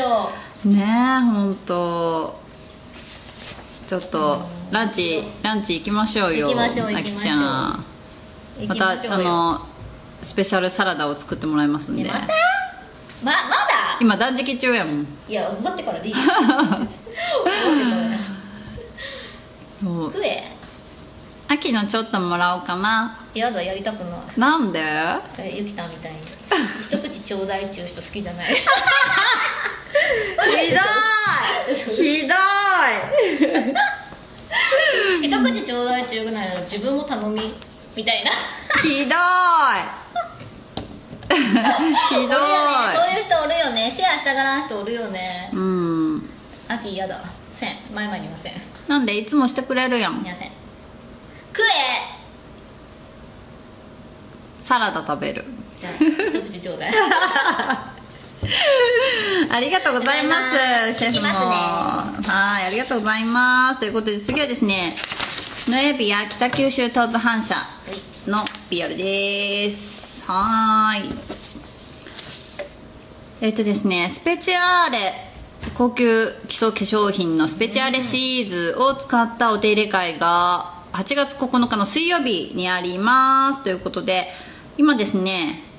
[0.65, 0.85] ねえ
[1.25, 2.39] 本当
[3.87, 7.85] ちょっとランチランチ行きましょうよ行きましょきちゃん。
[8.59, 9.13] 行またきましょう。
[9.13, 9.61] よあの
[10.21, 12.27] スペシャルサラダを作ってもらいますんで、ねまた？
[13.23, 13.97] ままだ？
[13.99, 15.07] 今断食中やもん。
[15.27, 16.15] いや待ってからでいい
[19.83, 20.43] 食え。
[21.49, 23.17] 秋のちょっともらおうかな。
[23.35, 24.19] やだやりたくない。
[24.37, 24.79] なんで？
[25.37, 26.19] えゆきたんみたいに。
[26.89, 28.55] 一口ちょうだいっちゅう人好きじゃない。
[28.55, 28.61] ひ
[30.71, 30.77] ど
[31.71, 31.75] い。
[31.75, 32.33] ひど
[35.21, 37.53] 一口ちょうだいっうぐらいなら自分も頼み
[37.95, 38.31] みたいな。
[38.31, 38.33] い
[38.83, 39.17] ひどい。
[41.33, 42.27] ひどい。
[42.27, 42.35] ね
[42.93, 43.89] そういう人おるよね。
[43.89, 45.49] シェアしたがらん人おるよね。
[45.53, 46.29] うん。
[46.67, 47.19] 秋嫌だ。
[47.53, 47.71] せん。
[47.93, 48.53] 前々にません。
[48.87, 49.17] なんで？
[49.17, 50.23] いつもしてくれるやん。
[50.23, 50.51] やせん。
[51.55, 52.23] 食え。
[54.61, 55.43] サラダ食べる。
[55.77, 56.93] じゃあ一口ちょうだい
[59.49, 60.35] ありがとうございま
[60.93, 60.99] す。
[60.99, 61.27] シェフも。
[61.27, 63.79] 行きますはいありがとうございます。
[63.79, 64.93] ということで次はですね
[65.67, 67.55] ノエビア北九州東部反射
[68.27, 70.23] のビオルです。
[70.27, 71.15] はーい。
[73.41, 75.13] えっとですねスペチアーレ
[75.75, 83.63] 高級基礎化粧品のスペチアーレシリーズを使ったお手入れ会が8月9日の水曜日にあります。
[83.63, 84.27] ということで
[84.77, 85.72] 今ですね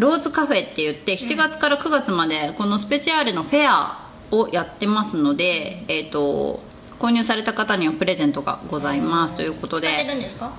[0.00, 6.60] ローズカフェって言って7月から9月までこのスペチアーレのフェアをやってますので、えっと
[6.98, 9.34] 購入された方にはプレゼントがございます。
[9.34, 10.52] ということで使ってるんですか？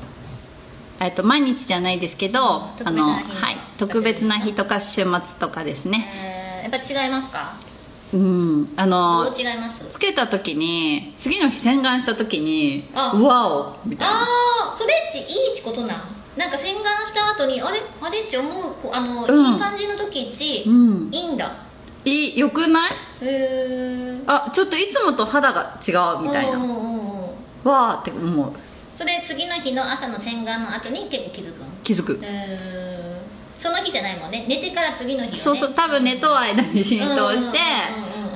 [1.00, 6.08] えっと毎日じゃないですけど、特別なあのはい特別な日とか週末とかですね。
[6.16, 7.54] えーやっぱ違いますか？
[8.14, 9.84] うんあどのう違います？
[9.90, 14.16] つけた時に次の日洗顔した時にわおみたいな。
[14.22, 14.26] あ
[14.74, 16.02] あそれっちいいっちことなん？
[16.38, 17.82] なんか洗顔した後にあれ？
[18.02, 18.22] あれ？
[18.22, 19.54] っち思うこあの、うん。
[19.54, 21.10] いい感じの時っち、うん。
[21.12, 21.52] いいんだ。
[22.06, 22.40] いい？
[22.40, 22.92] よくない？
[22.92, 26.58] へえあちょっといつもと肌が違うみたいな。
[26.58, 27.70] うんうんうんうん。
[27.70, 28.54] わーって思う。
[28.96, 31.66] それ次の日の朝の洗顔の後に結構気づくの？
[31.84, 32.20] 気づく。
[33.60, 34.46] その日じゃないもんね。
[34.48, 35.38] 寝てから次の日よね。
[35.38, 35.74] そうそう。
[35.74, 37.60] 多分寝と間に浸透して。
[37.98, 38.32] うんうんうんうん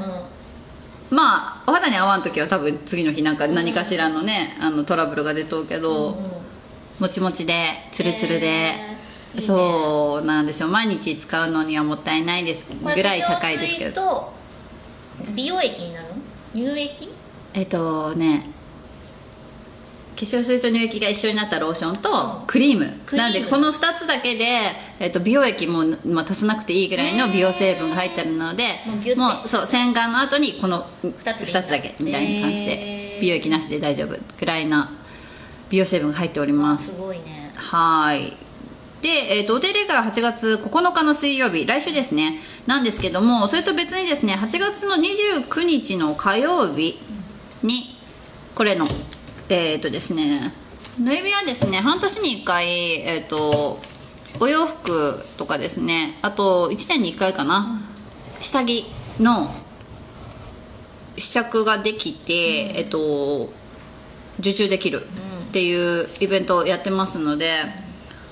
[1.11, 6.31] まあお肌に合わん時は多分次の日なんか何かしらのねあのトラブルが出とうけど、うんうん
[6.99, 9.47] もちもちでツルツルで、へーいいね。
[9.47, 10.67] そうなんですよ。
[10.67, 14.33] 毎日使うのにはもったいないですぐらい高いですけど。
[15.33, 16.15] 美容液になるの？
[16.53, 17.09] 乳液？
[17.53, 18.49] えっとね
[20.15, 24.45] 化粧水と乳液が一緒になったローションとクリーム、なんでこの2つだけで、
[24.99, 28.79] えっと、美容液も、まあ、足さなくていいぐらいの美容成分が入ってるので
[29.15, 31.79] もうそう洗顔の後にこの二つでいい2つだ。
[31.79, 33.21] けみたいな感じへでー。
[33.21, 34.89] 美容液なしで大丈夫ぐらいな
[35.69, 36.91] 美容成分が入っております。
[36.91, 37.51] すごいね。
[37.55, 38.33] はい。
[39.01, 41.65] で、えー、とお手入れ会は8月9日の水曜日。
[41.65, 42.39] 来週ですね。
[42.67, 46.99] なんですけどもそれと別にですね8月の29日の火曜日
[47.61, 47.95] に
[48.55, 48.87] これの
[49.49, 50.51] えっ、とですね
[50.99, 52.67] 縫い目はですね半年に1回
[53.01, 53.79] えっ、と
[54.39, 57.81] お洋服とかですねあと1年に1回かな、
[58.41, 58.85] 下着
[59.19, 59.53] の
[61.17, 62.33] 試着ができて、
[62.75, 63.49] えっと
[64.39, 65.05] 受注できる
[65.55, 67.49] っていうイベントをやってますので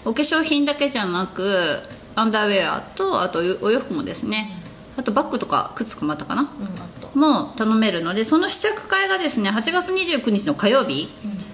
[0.03, 1.79] お化粧品だけじゃなく
[2.15, 4.51] アンダーウェアとあとお洋服もですね
[4.97, 6.41] あとバッグとか靴とかもあったかな
[7.15, 11.07] うんも頼めるのでその試着会がですね8月29日の火曜日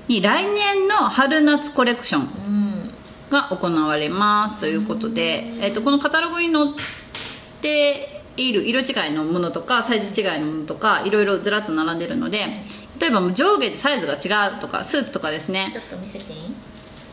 [0.08, 2.92] に来年の春夏コレクションうん。
[3.30, 6.66] が行われますということで、えっとこのカタログに載っ
[7.62, 12.64] ている色違いのものとかサイズ違いのものとかいろいろずらっと並んでるので
[13.00, 15.70] 例えばもう上下でサイズが違うとかスーツとかですね。
[15.72, 16.54] ちょっと見せていい？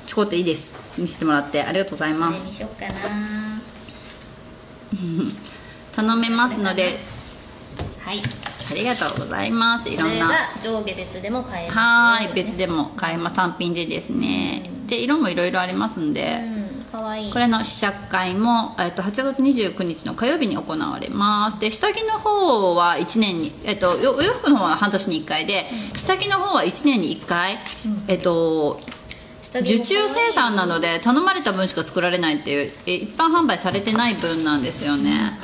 [0.06, 0.72] ちょこっといいです。
[0.98, 1.62] 見せてもらって。
[1.62, 2.92] ありがとうございこれにますしよっかな。
[5.94, 6.98] 頼めますので。
[8.04, 8.22] はい。
[8.68, 9.88] ありがとうございます。
[9.88, 10.50] いろんな。
[10.62, 11.78] 上下別でも買えます。
[11.78, 13.36] はーい別でも買えます。
[13.36, 14.70] 単品でですね。
[14.86, 17.28] で色もいろいろありますんで、うんかわい。
[17.28, 21.60] いこれの試着会も、えっと、8月29日の火曜日に行われます。
[21.60, 27.58] で下着の方は1年に、えっと、おお洋服の方は半年に1回で下着の方は1年に1回、
[28.08, 28.80] えっと
[29.60, 35.38] 受注生産なので頼まれた分しか作られないっていうえ一般販売されてない分なんですよね。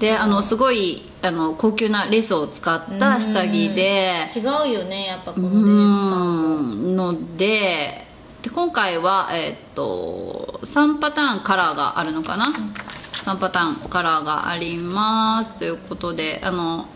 [0.00, 4.24] であのすごいあの高級なレースを使った下着で。
[4.34, 8.07] 違うよねやっぱこのうレースので
[8.42, 12.52] で今回は、えーっと3パターンカラーがあるのかな、
[13.12, 15.58] 3パターンカラーがあります。
[15.58, 16.86] ということであの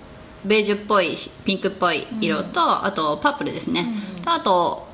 [0.45, 3.87] ベージュっぽいしピンクっぽい色と、あとパープルですね、
[4.25, 4.89] とあと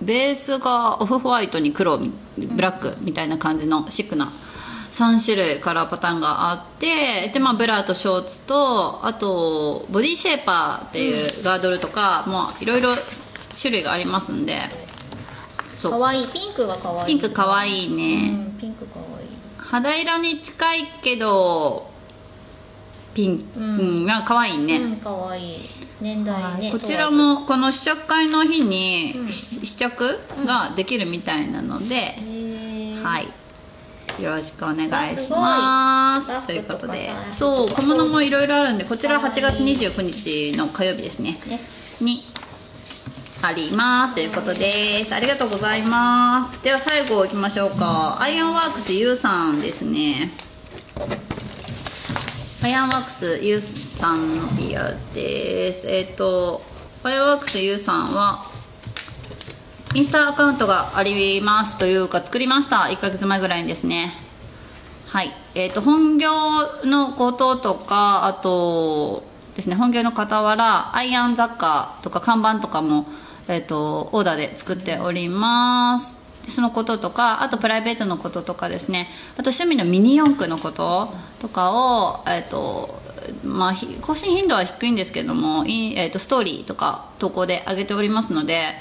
[0.00, 4.30] ベースがオフホワイトに黒みブラックみたいな感じのシックな
[4.92, 12.94] 3種類カラーパターンがあってで、まあ、ブラとショーツとあとボディシェーパーっていうガードルとか、もういろいろ
[13.58, 14.60] 種類がありますんで
[15.82, 15.92] そう。
[15.92, 16.22] かわい。
[16.22, 17.12] いピンクがかわい。
[17.12, 19.24] いピンクかわいいね、うんピンクかわい。
[19.24, 21.90] い肌色に近いけど
[23.14, 24.04] ピンク、ううん。
[24.04, 25.56] んなんかかわいいね、うんかわい。
[25.56, 25.58] い
[26.00, 26.70] 年代ね。
[26.70, 33.02] こちらもこの試着会の日にし試着ができるみたいなので、へー。
[33.02, 33.28] はい。
[34.20, 36.28] よろしくお願いします。
[36.28, 37.10] すということで。
[37.32, 41.40] そう小物もいろいろあるんでこちら8月29日の火曜日ですね。
[41.46, 41.60] ね。
[42.00, 42.22] に
[43.44, 44.14] あります。
[44.14, 45.12] ということです。
[45.12, 46.62] ありがとうございます。
[46.62, 48.22] では最後いきましょうか。
[48.22, 50.30] アイアンワークス U さんですね。
[52.62, 55.88] アイアンワークス U さんのビアです。
[55.88, 56.62] えっ、と
[57.02, 58.48] アイアンワークス U さんは
[59.92, 62.76] インスタアカウントがありますというか作りました。
[62.90, 64.12] 1ヶ月前ぐらいにですね。
[65.08, 65.32] はい。
[65.56, 66.30] えー、と本業
[66.84, 69.24] のこととかあと
[69.56, 73.04] ですね本業の傍らアイアン雑貨とか看板とかも、
[73.48, 76.16] えー、とオーダーで作っております。
[76.44, 79.08] でそのこととかあとプライベートのこととかですね。
[79.34, 81.08] あと趣味のミニ四駆のこと
[81.40, 83.00] とかをえっ、と
[83.44, 88.74] まあひ更新頻度は低いんですけどもい、えー、とストーリーとか投稿で上げておりますので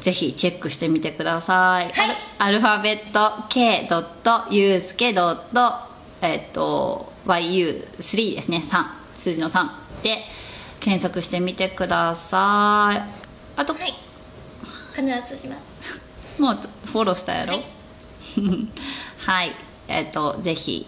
[0.00, 2.16] ぜひチェックしてみてください、はい。
[2.38, 3.88] アルファベット K.
[4.50, 8.62] ゆうすけえっと YU3 ですね。
[8.66, 8.84] 3
[9.16, 9.66] 数字の3
[10.02, 10.18] で
[10.80, 13.23] 検索してみてください
[13.56, 13.94] あと、はい。
[14.94, 16.00] 必ずします。
[16.40, 17.54] もうフォローしたやろ？
[17.54, 17.64] はい。
[19.26, 19.52] はい、
[19.88, 20.86] えっ、とぜひ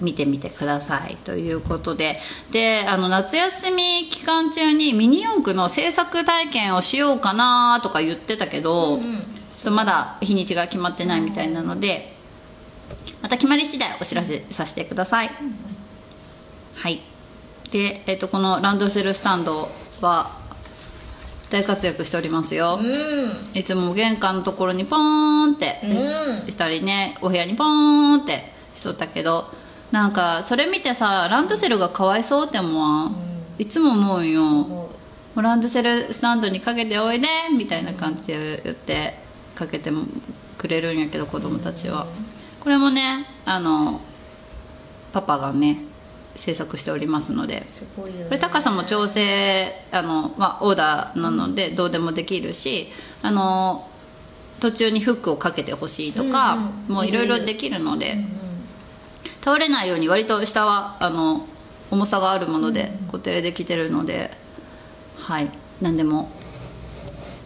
[0.00, 2.20] 見てみてくださいということで。
[2.50, 9.16] であの夏休み期間中にミニ四駆の制作体験をしようかなとか言ってたけど、うんうん。
[9.54, 12.14] ちょっとまだ日にちが決まってないみたいなので
[13.20, 15.30] また決まり次第お知らせさせてください、
[16.76, 17.00] はい。
[17.72, 19.68] で、えっとこのランドセルスタンド
[20.00, 20.30] は
[21.50, 23.58] 大活躍しておりますよ、うん。
[23.58, 25.80] いつも玄関のところにポーンって。
[25.82, 26.50] うん。
[26.50, 28.52] したりねお部屋にポーンって。
[28.74, 29.44] しとったけど
[29.90, 33.16] なんかそれ見てさランドセルがかわいそうって思わん、
[33.58, 34.42] いつも思うよ。
[35.36, 35.42] う。
[35.42, 37.26] ランドセルスタンドにかけておいで
[37.56, 39.14] みたいな感じで言って
[39.54, 40.04] かけても
[40.56, 42.06] くれるんやけど子供たちは。
[42.60, 44.00] これもねあの
[45.12, 45.78] パパがね
[46.38, 47.66] 制作しておりますので。
[47.96, 52.88] これ高さも調整あの、まあ、オーダーなのでどうでもできるし
[53.22, 53.86] あの
[54.60, 56.94] 途中にフックをかけてほしいとか、うんうん。
[56.94, 58.38] もういろいろできるので、うん
[59.40, 61.46] 倒れないように割と下はあの
[61.90, 64.30] 重さがあるもので固定できてるので、
[65.16, 65.48] はい。
[65.80, 66.30] 何でも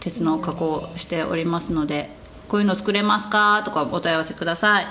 [0.00, 2.10] 鉄の加工しておりますので
[2.48, 3.62] こういうの作れますか？
[3.62, 4.86] とかお問い合わせください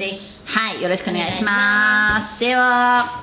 [0.00, 0.40] ぜひ。
[0.46, 2.40] はいよろしくお願いします。
[2.40, 3.22] では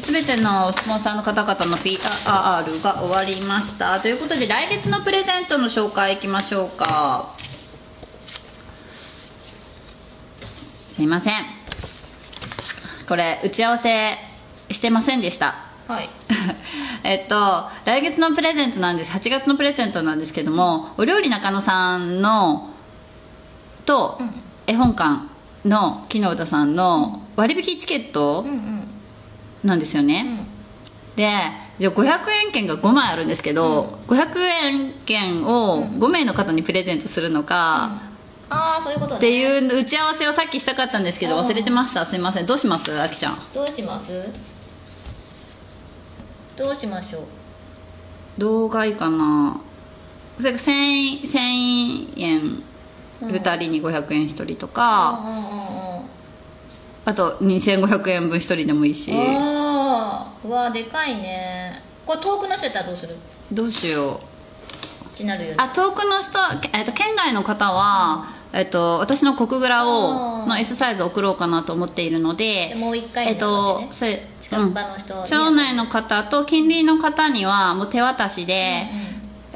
[0.00, 2.00] 全てのスポンサーの方々の PR
[2.82, 4.00] が終わりました。
[4.00, 7.32] ということで来月のプレゼントの紹介いきましょうか。
[10.96, 11.34] すいません。
[13.08, 14.16] これ打ち合わせ
[14.70, 15.54] してませんでした。
[15.86, 16.10] はい。
[17.04, 19.12] えっと来月のプレゼントなんです。
[19.12, 22.70] 8月のプレゼントなんですけどもお料理中野さんの
[23.86, 24.42] と、うん。
[24.66, 28.88] 絵本館の木の歌さんの割引チケットうんうん
[29.64, 30.36] なんですよね、
[31.16, 31.28] で
[31.80, 38.00] じゃあ500円券が5枚あるんですけど、500円券を5名の方にプレゼントするのか、
[38.48, 39.18] ああそういうことね。
[39.18, 42.06] っていう打ち合わせをさっきしたかったんですけど忘れてました。
[42.06, 42.46] すいません。
[42.46, 43.00] どうします？
[43.00, 43.38] あきちゃん。
[43.52, 44.28] どうします？
[46.56, 47.22] どうしましょう？
[48.38, 49.60] どうがいいかな。
[50.38, 52.62] それか1000 1000円
[53.22, 55.48] 2人に500円1人とか、うんうんうんうん。
[57.04, 59.12] あと2500円分1人でもいいし。
[59.14, 61.82] ああうわでかいね。
[62.06, 63.16] これ遠くの人やったらどうする？
[63.52, 65.16] どうしよう。
[65.16, 65.56] ちなるよね。
[65.58, 66.38] あ遠くの人、
[66.72, 70.48] えっと県外の方は、えっと私の国蔵をあー。
[70.48, 78.86] の S サイズ送ろうかなと思っているのででもう一回えっとそれ近場の人うん町内の方と近隣の方にはもう手渡しで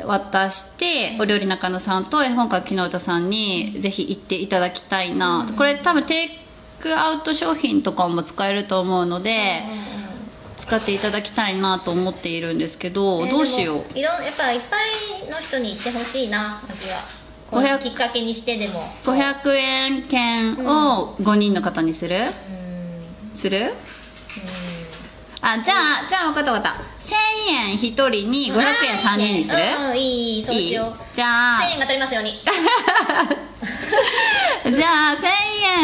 [0.06, 6.28] 渡して、お料理中野さんと絵本館木の歌さんにぜひ行っていただきたいな、これ多分テイ
[6.80, 9.62] クアウト商品とかも使えると思うので、
[10.56, 13.98] 使っていただきたいなと思っているんですけど、ねどうしよう？
[13.98, 17.00] いろんやっぱいっぱいの人に行ってほしいな私は。
[17.50, 18.80] こ500のきっかけにしてでも。
[19.04, 23.38] 500円券を5人の方にする、うん。
[23.38, 23.72] する？
[25.40, 26.80] あじゃあじゃあ分かった分かった。
[26.80, 26.91] 1000
[27.48, 30.94] 円1人に500円3人にする、うんうんいいそうしよう。
[31.14, 31.58] じゃあ。
[31.60, 32.32] 1000円が取りますように。
[34.64, 35.26] じゃあ1000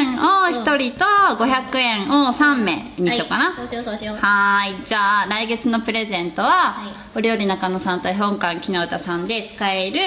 [0.07, 1.05] 円を1人と
[1.37, 4.17] 500円を3名にしようかな、はいそうしようそうしよう。
[4.17, 4.85] はーい。
[4.85, 6.93] じゃあ来月のプレゼントは、はい。
[7.19, 9.99] お料理中野さんと絵本館木の歌さんで使える、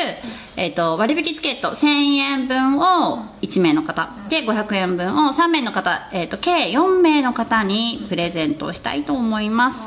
[0.55, 9.79] えっと割引チケット1000円分を1名の方、で500円分を3名の方、えっと計4名の方にプレゼントをしたいと思います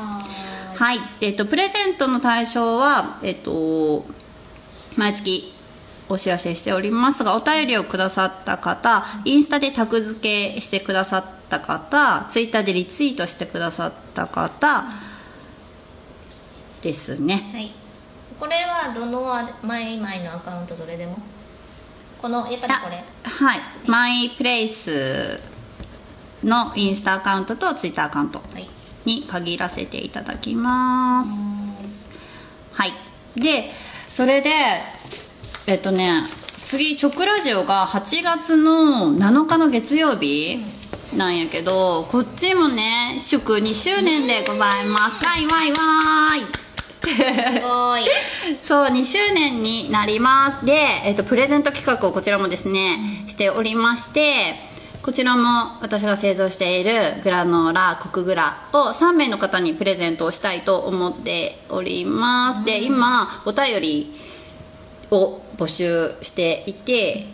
[0.77, 4.05] はい、えっとプレゼントの対象はえっと
[4.95, 5.53] 毎月
[6.07, 14.83] お知らせしておりますがお便りをくださった方インスタでタグ付けしてくださった方ツイッターでリツイートしてくださった方
[16.81, 17.49] ですね。
[17.51, 17.71] はい。
[18.39, 19.23] これはどの
[19.63, 21.17] マイマイのアカウントどれでも？
[22.21, 23.03] このやっぱりこれ。
[23.23, 23.59] あはい。
[23.87, 25.39] マイプレイス
[26.43, 28.39] のインスタアカウントとツイッターアカウント。
[28.39, 28.69] はい
[29.05, 31.31] に限らせていただきます。
[32.73, 32.91] はい。
[33.39, 33.71] で
[34.11, 34.49] それで
[35.67, 36.23] えっとね
[36.63, 40.63] 次直ラジオが8月の7日の月曜日
[41.15, 45.25] なんやけどこっちもね祝2周年でございます。
[45.25, 46.65] わいわいわーい。
[47.05, 48.05] すごい。
[48.61, 50.65] そう2周年になります。
[50.65, 54.55] で、えっとプレゼント企画をこちらもですねしておりまして
[55.05, 62.65] こちらも私が製造しているグラノーラコクグラを3名の方にプレゼントをしたいと思っております。
[62.65, 64.15] で今お便り
[65.11, 67.27] を募集していて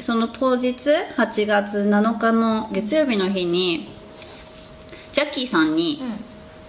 [0.00, 0.72] その当日
[1.18, 3.86] 8月7日の月曜日の日に
[5.12, 6.00] ジャッキーさんに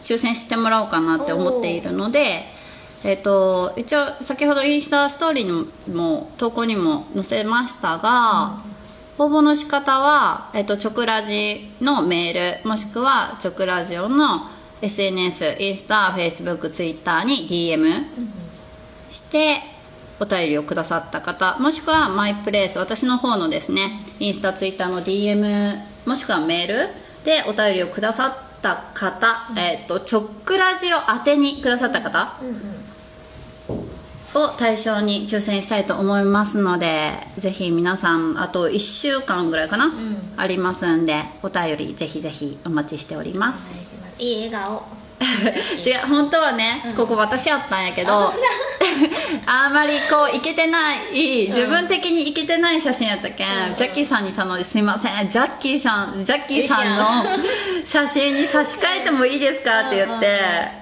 [0.03, 2.43] 抽選してもらおうかなって思っているので、
[3.05, 8.74] えっと一応先ほどインスタストーリーにも投稿にも載せましたが、
[9.17, 14.49] 応募の仕方は、えっと直ラジのメールもしくは直ラジオの
[14.81, 18.03] SNS インスタフェイスブックツイッターに DM
[19.09, 19.59] して
[20.19, 26.89] お便りをくださった方もしくはマイプレイス私の方のですねインスタツイッターの DM もしくはメール
[27.23, 32.33] でお便りをくださった方、えっと直ラジオ宛てにくださった方
[34.35, 39.91] を対象に抽選したいと思いますのでぜひ皆さんあと1週間ぐらいかな、
[40.37, 43.73] ありますんでお便りぜひぜひお待ちしております。
[44.19, 45.04] いい笑顔
[45.85, 48.33] 違う本当はね、ここ私やったんやけど
[49.45, 50.77] あんまりこういけてな
[51.13, 57.25] い自分的にいけてない写真やったけん、ジャッキーさんに頼んで「すいませんジャッキーさんジャッキーさんの
[57.83, 60.27] 写真に差し替えてもいいですか?」って言って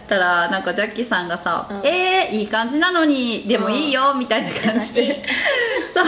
[0.10, 5.24] たらなんかジャッキーさんがさ「えー、いい感じなのにでもいいよ」みたいな感じで
[5.94, 6.06] そう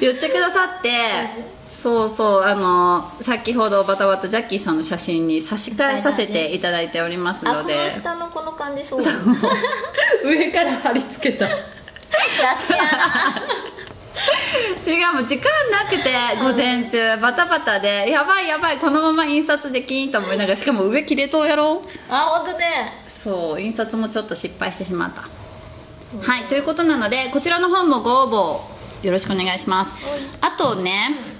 [0.00, 1.55] 言ってくださって。
[1.86, 7.84] そうそうあの先ほどバタバタジャッキーさんの写真に差し替えさせていただいておりますので。
[7.84, 9.00] の下のこの感じそう。
[10.26, 11.46] 上から貼り付けた。
[11.46, 11.52] 違
[15.04, 16.10] うもう時間なくて
[16.42, 17.18] 午前中。
[17.18, 22.94] バタバタでやばいやばいこのまま印刷できんと思いながらしかも上切れとうやろあ本当ね。
[23.08, 25.22] そう印刷もちょっと失敗してしまった。
[26.20, 28.66] はいということなのでこちらの方もご応
[29.02, 29.94] 募よろしくお願いします。
[30.40, 31.35] あとね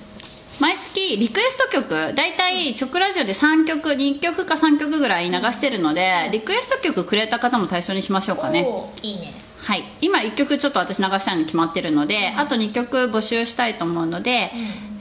[0.61, 8.65] 毎月リクエスト曲大体直ラジオで3曲2曲か3曲ぐらい流してるのでリクエスト曲くれた方も対象にしましょうかね。
[8.67, 9.33] おーいいね。
[9.59, 9.85] はい。
[10.01, 14.51] 今1曲ちょっと私流したいの決まってるので、あと2曲募集したいと思うので、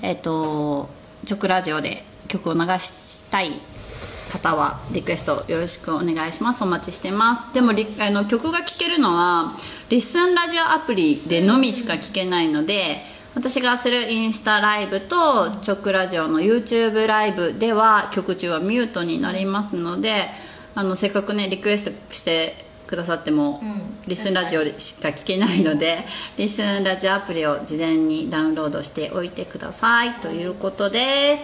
[0.01, 0.89] えっ、と
[1.29, 3.51] 直ラジオで曲を流したい
[4.31, 6.63] 方はリクエストよろしくお願いします。
[6.63, 7.53] お待ちしてます。
[7.53, 9.53] でもリあの曲が聴けるのは
[9.89, 20.29] リッスンラジオアプリでのみしか聴けないので私がするインスタライブと直ラジオの YouTube ライブでは曲中はミュートになりますので
[20.73, 22.55] あのせっかくねリクエストして
[22.87, 26.05] くださっても、うんリスンラジオでしか聞けないので
[26.37, 30.13] リスンラジオアプリを事前にダウンロードしておいてください。
[30.19, 31.43] ということです。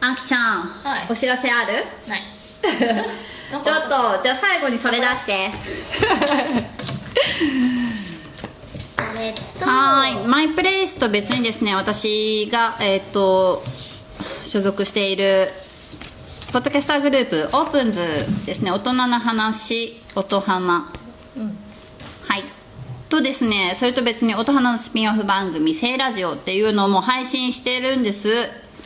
[0.00, 1.06] あきちゃん、はい。
[1.08, 1.72] お知らせある？
[2.06, 2.22] ない。
[3.64, 5.50] ちょっとじゃあ最後にそれ出して
[9.24, 9.64] えっと。
[9.64, 10.26] はい。
[10.26, 13.62] マイプレイスと別にですね私がえっ、と
[14.44, 15.48] 所属している
[16.52, 18.00] ポッドキャスターグループオープンズ
[18.46, 20.92] ですね大人の話音花
[21.36, 21.56] うん。
[22.28, 22.44] はい。
[23.08, 28.28] とですねそれと別に音花のスピンオフ番組「聖ラジオ」っていうのも配信してるんです。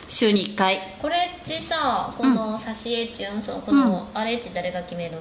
[0.07, 0.79] 週に1回。
[1.01, 5.19] これっちさこの差し絵ちゅんそのこの、あれっち誰が決めるん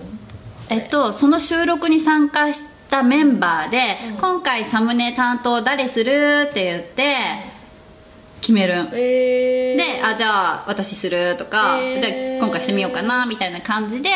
[0.70, 7.14] えっとその収録に参加したメンバーで、今回サムネ担当誰するって言って
[8.41, 8.84] 決める。
[8.84, 12.01] んえであじゃあ私するとか、へー。
[12.01, 14.11] じゃあ今回してみようかなみたいな感じで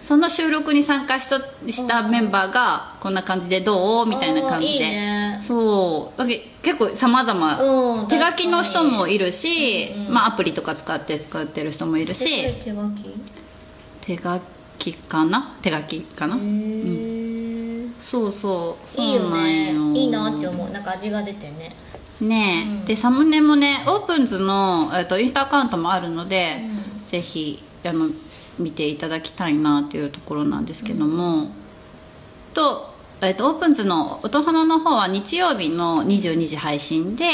[0.00, 1.38] その収録に参加した
[1.70, 4.78] したメンバーがこんな感じでどうみたいな感じで。
[4.78, 5.40] ね。
[5.42, 6.26] そう。
[6.62, 10.14] 結構様々、うん手書きの人もいるし、うんうん。
[10.14, 12.54] まあ、アプリとか使って使ってる人もいるし。
[12.64, 13.14] 手書き？
[14.00, 14.40] 手書
[14.78, 15.56] きかな？
[15.60, 16.52] 手書きかな、へえそう
[18.08, 19.00] そうそう。
[19.02, 19.74] いいよね。
[19.74, 20.70] よいいなって思う。
[20.70, 21.76] なんか味が出てね。
[22.22, 22.84] ねえ、うん。
[22.86, 27.06] でサムネもねオープンズの、えっとインスタアカウントもあるので、うん。
[27.06, 28.08] ぜひあの
[28.58, 31.50] 見ていただきたいなっていうところなんですけども、
[32.54, 37.26] と,、えっとオープンズの音花の方は日曜日の22時配信で、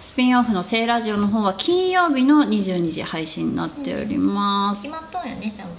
[0.00, 5.74] スピンオフの「聖ラジオ」の方は金曜日の22時配信になっております、決まっとんやねちゃんと。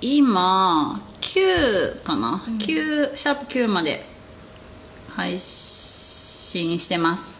[0.00, 4.06] 今9かな、9シャープ9まで
[5.16, 7.34] 配信してます。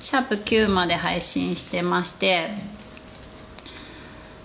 [0.00, 2.50] シャープ9まで配信してまして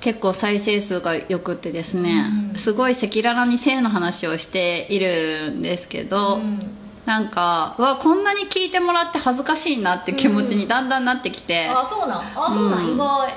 [0.01, 2.25] 結構再生数がよくってですね、
[2.57, 6.59] すごい赤裸々に性の話をしているんですけど、うん。
[7.07, 12.19] なんかうわこんなに聞いてもらって恥ずかしいなって気持ちにだんだんなってきて、あそうなん。
[12.19, 12.95] あそうなん、うん。
[12.95, 13.33] 意外。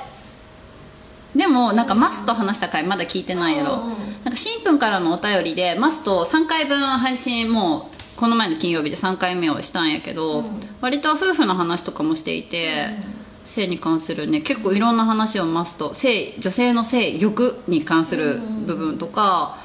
[1.36, 10.60] でもなんかマスと話した回まだ聞いてないやろ、うんうんなんかしんぷんからのお便りでマスと3回分配信もうこの前の金曜日で3回目をしたんやけど、うん。
[10.82, 12.90] 割と夫婦の話とかもしていて、
[13.46, 19.56] 性に関するね結構いろんな話をマスと性女性の性欲に関する部分とか、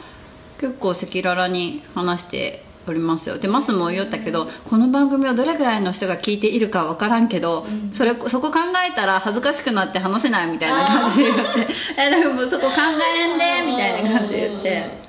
[0.61, 3.37] 結構赤裸々に話しておりますよ。
[3.37, 8.59] でマスも言ったけどこの番組をどれぐらいの人が聞いているか分からんけど、それそこ考
[8.89, 11.67] えたら恥ずかしくなって話せないみたいな感じで言って
[11.97, 14.49] 「えだからもうそこ考えんで」みたいな感じで。
[14.49, 15.03] 言って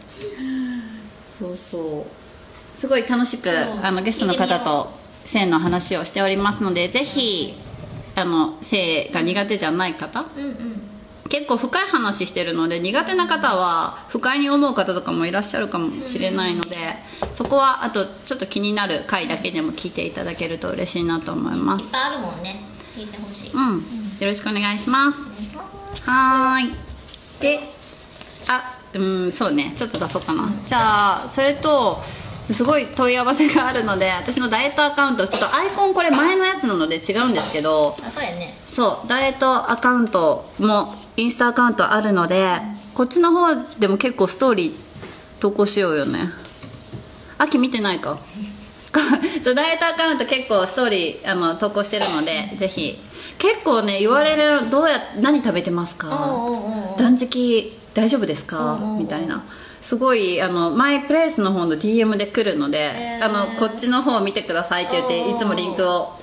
[1.39, 2.25] そうそう。
[2.79, 4.91] すごい楽しくんあのゲストの方と
[5.25, 7.55] 性の話をしておりますのでぜひ
[8.15, 10.94] あの性が苦手じゃない方うんうん
[11.35, 16.77] 結構深い話してるので苦手な方は不快に思う方とかもいらっしゃるかもしれないので
[17.35, 21.87] そこはあとちょっと気になる回だけでも聞いていただけると嬉しいなと思います。
[21.87, 22.63] いっぱいあるもんね。
[22.97, 23.79] 聞いてほしい、うん。
[23.79, 23.83] よ
[24.21, 25.23] ろしくお願いします。
[26.09, 26.73] はーい。
[27.41, 27.59] で
[28.49, 29.73] あうんそうね。
[29.75, 32.01] ちょっと出そうかな、じゃあそれと
[32.53, 38.55] すごい問い合わせがあるので私のダイエットアカウントちょっとアイコンこれ前のやつなので違うんですけどあそうやね。
[38.67, 42.59] そうダイエットアカウントもインスタアカウントあるので
[42.95, 44.75] こっちの方でも結構ストーリー
[45.41, 46.29] 投稿しようよね。
[47.39, 48.19] 秋見てないか。
[49.43, 53.01] そうダイエットアカウント結構ストーリーあの投稿してるのでぜひ。
[53.39, 56.09] 結構ね言われるどうや何食べてますか？
[56.97, 58.79] 断食大丈夫ですか？
[58.99, 59.43] みたいな
[59.85, 63.25] すごいあのマイプレイスの方の DM で来るので、へー。
[63.25, 66.19] あのこっちの方を見てくださいって言っていつもリンクを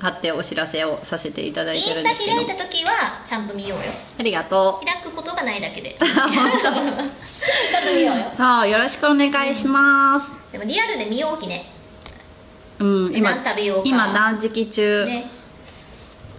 [0.00, 2.36] 貼ってお知らせをさせていただいインスタてるんですけど。
[2.36, 3.84] 開いた時はちゃんと見ようよ。
[4.18, 5.94] ありがと開くことがないだけで。
[5.96, 8.24] ちゃんと見ようよ。
[8.32, 11.70] うさあよろしくお願いします、でもリアルで見ようきね。
[12.80, 13.30] うん、今
[13.84, 15.30] 今断食中、ね。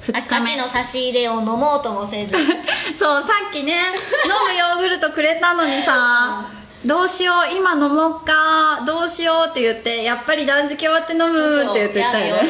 [0.08, 0.52] 2日目。
[0.56, 2.36] 秋の差し入れを飲もうともせず。
[3.00, 6.46] そうさっきね飲むヨーグルトくれたのにさ
[6.86, 8.84] どうしよう今飲もうか。
[8.86, 12.44] どうしようって言ってやっぱり断食終わって飲むって言ってたよね。
[12.44, 12.48] やっ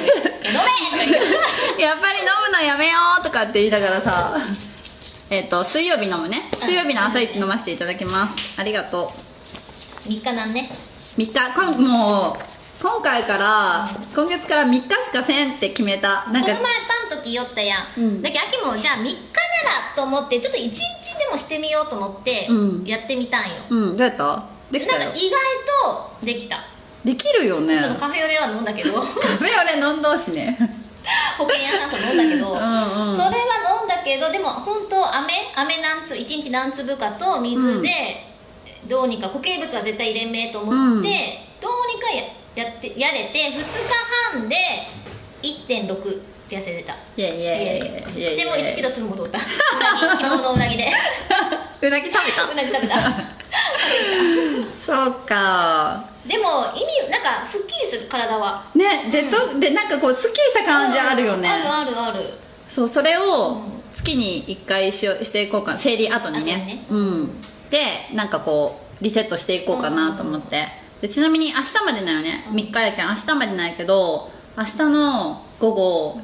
[1.78, 4.36] て やっぱり飲むのやめようとかって言いながらさ
[5.30, 6.50] えっと水曜日飲むね。
[6.60, 8.60] 水曜日の朝一飲ませていただきます。
[8.60, 9.12] ありがと
[10.06, 10.10] う。
[10.10, 10.70] 3日なんね。
[11.18, 11.80] 3日？
[11.82, 16.26] もう今回から今月から3日しかせんって決めた。
[16.32, 16.64] なんかこの前
[17.10, 18.22] パンとき寄ったやん、うん。
[18.22, 19.20] だけど秋もじゃあ3日なら
[19.96, 20.82] と思ってちょっと1日で
[21.32, 22.84] もしてみようと思ってうん。
[22.86, 23.98] やってみたんよ、うん。
[23.98, 24.44] どうやった？
[24.72, 25.00] できたよ。
[25.00, 25.40] なんか意外
[26.20, 26.58] とできた、
[27.06, 27.80] できるよね。
[27.82, 28.94] そのカフェオレは飲んだけど。
[29.02, 30.58] カフェオレ飲んどうしね。
[31.38, 32.52] 保険屋さんと飲んだけど。
[32.52, 38.26] うんうんそれは飲んだけどでも本当飴飴何粒1日何粒かと水で、
[38.88, 41.45] どうにか固形物は絶対入れんめえと思って、うん
[42.56, 43.64] ややってやれて2日
[44.34, 44.56] 半で
[45.42, 46.94] 1.6痩せてた。
[47.18, 49.40] イエイイエイイエイイエイでも1キロすぐ戻った。
[49.40, 50.88] うなぎ昨日のうなぎで。
[51.82, 52.44] うなぎ食べた？
[52.44, 52.96] うなぎ食べた。
[54.86, 56.06] そうか。
[56.26, 58.64] でも意味なんかすっきりする体は。
[58.76, 62.24] ねで,、とでなんかこうすっきりした感じあるよね、あるあるある。
[62.70, 63.82] そうそれをうん。
[63.94, 66.54] 月に1回しよしていこうかな生理後にね。
[66.54, 66.86] 後にね。
[66.90, 67.42] うん。
[67.70, 70.68] でなんかこうリセットしていこうかなと思って、
[71.02, 76.22] でちなみに明日までなんよね、3日やけん明日までなんやけど明日の午後、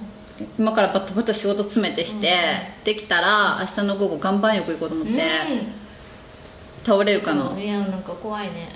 [0.57, 2.33] 今からバタバタ仕事詰めてして、
[2.83, 5.21] できたら明日の午後岩盤浴行こうと思って、
[6.85, 7.49] 倒れるかな。
[7.49, 8.69] うんいやなんか怖いね。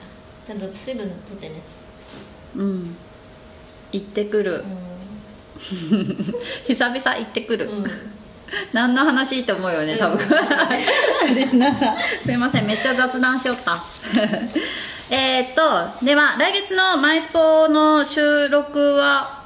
[0.45, 1.55] ちゃんと水分取ってね。
[2.55, 2.95] うん。
[3.91, 4.63] 行ってくる、う
[6.67, 7.69] 久々行ってくる、
[8.73, 10.17] 何の話って思うよね多分、
[11.33, 11.97] リスナーさん。
[12.23, 13.83] すいませんめっちゃ雑談しよった
[15.09, 15.53] えーっ
[15.99, 19.43] とでは来月のマイスポの収録は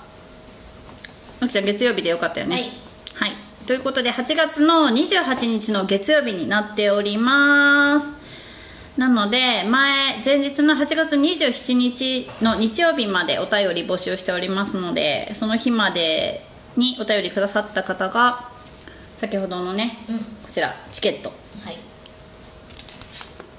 [1.42, 2.56] あきちゃん月曜日でよかったよね。
[2.56, 2.72] はい、
[3.16, 3.32] はい、
[3.66, 8.08] ということで8月の28日の月曜日になっております。
[8.98, 16.46] なので前前日の8月27日の日曜日までお便り募集しておりますのでその日まで
[16.76, 18.50] にお便りくださった方が
[19.16, 20.20] 先ほどのねうん。
[20.20, 21.34] こちらチケット。
[21.64, 21.78] はい。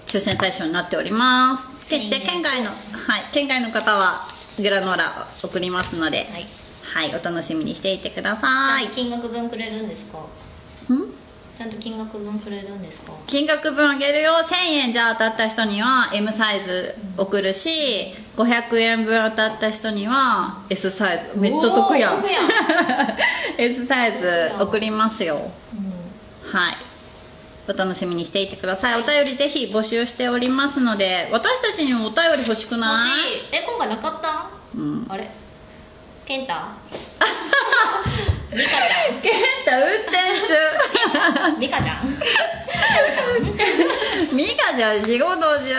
[0.06, 4.20] 抽選対象になっておりますでで県外のはい県外の方は
[4.58, 6.46] グラノーラ送りますのではい。
[6.92, 8.88] はい、お楽しみにしていてください。
[8.88, 10.18] 金額分くれるんですか？
[10.18, 10.24] ん？
[11.56, 13.12] ちゃんと金額分くれるんですか？
[13.28, 14.32] 金額分あげるよ。
[14.44, 21.38] 1000円じゃあ当たった人には M サイズ送るし500円分当たった人には S サイズ。
[21.38, 22.14] めっちゃ得やん。
[22.14, 22.24] やん。
[23.56, 25.36] S サイズ送りますよ。
[25.36, 26.50] うん。
[26.58, 26.76] はい
[27.70, 29.00] お楽しみにしていてください。
[29.00, 33.08] お便りぜひ募集しておりますので私たちにもお便り欲しく欲ない？
[33.08, 33.40] しい。
[33.52, 34.50] え今回なかった？
[34.74, 35.06] ううん。
[35.08, 35.28] あれ？
[36.26, 36.68] ケンタ
[38.52, 38.74] ミカち
[39.22, 39.32] 健
[39.64, 40.16] 太運転
[40.48, 40.54] 中。
[41.44, 42.04] ゃんミカちゃん？
[44.36, 45.60] ミカちゃん仕事中。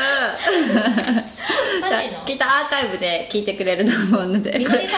[2.25, 4.93] きっとアーカイブで聞いてくれると思うので絶対絶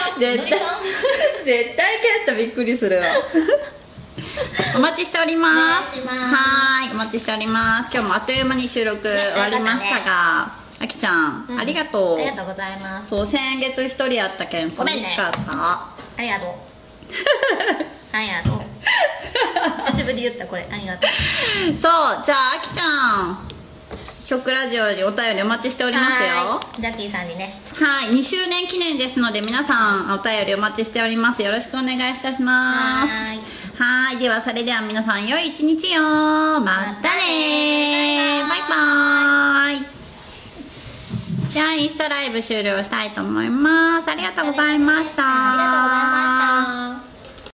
[1.76, 3.04] 対ケンタびっくりするわ
[4.76, 6.00] お待ちしております。
[6.00, 7.90] はーいお待ちしております。
[7.92, 11.58] 今日もあっという間に収録終わりましたがあきちゃん、うん。
[11.58, 12.16] ありがとう。
[12.16, 13.08] ありがとうございます。
[13.10, 16.48] そう先月一人やったけん寂しかった、ありがとう。
[18.16, 18.64] ありがとう。
[19.86, 20.68] 久しぶりに言ったこれ。
[20.70, 21.10] ありがとう。
[21.76, 23.54] そうじゃああきちゃん
[24.24, 26.60] ショックラジオにお便りお待ちしておりますよ。
[26.76, 27.60] ジャッキーさんにね。
[27.74, 31.42] はい、2周年記念ですので皆さんお便りお待ちしております。
[31.42, 36.00] よろしくお願いいたしますはいではそれでは皆さん良い一日よ
[36.60, 39.86] またねバイバーイ。
[41.52, 44.10] じゃあインスタライブ終了したいと思います。
[44.10, 45.22] ありがとうございました。
[45.24, 45.96] ありがとうござ
[46.92, 47.13] いました。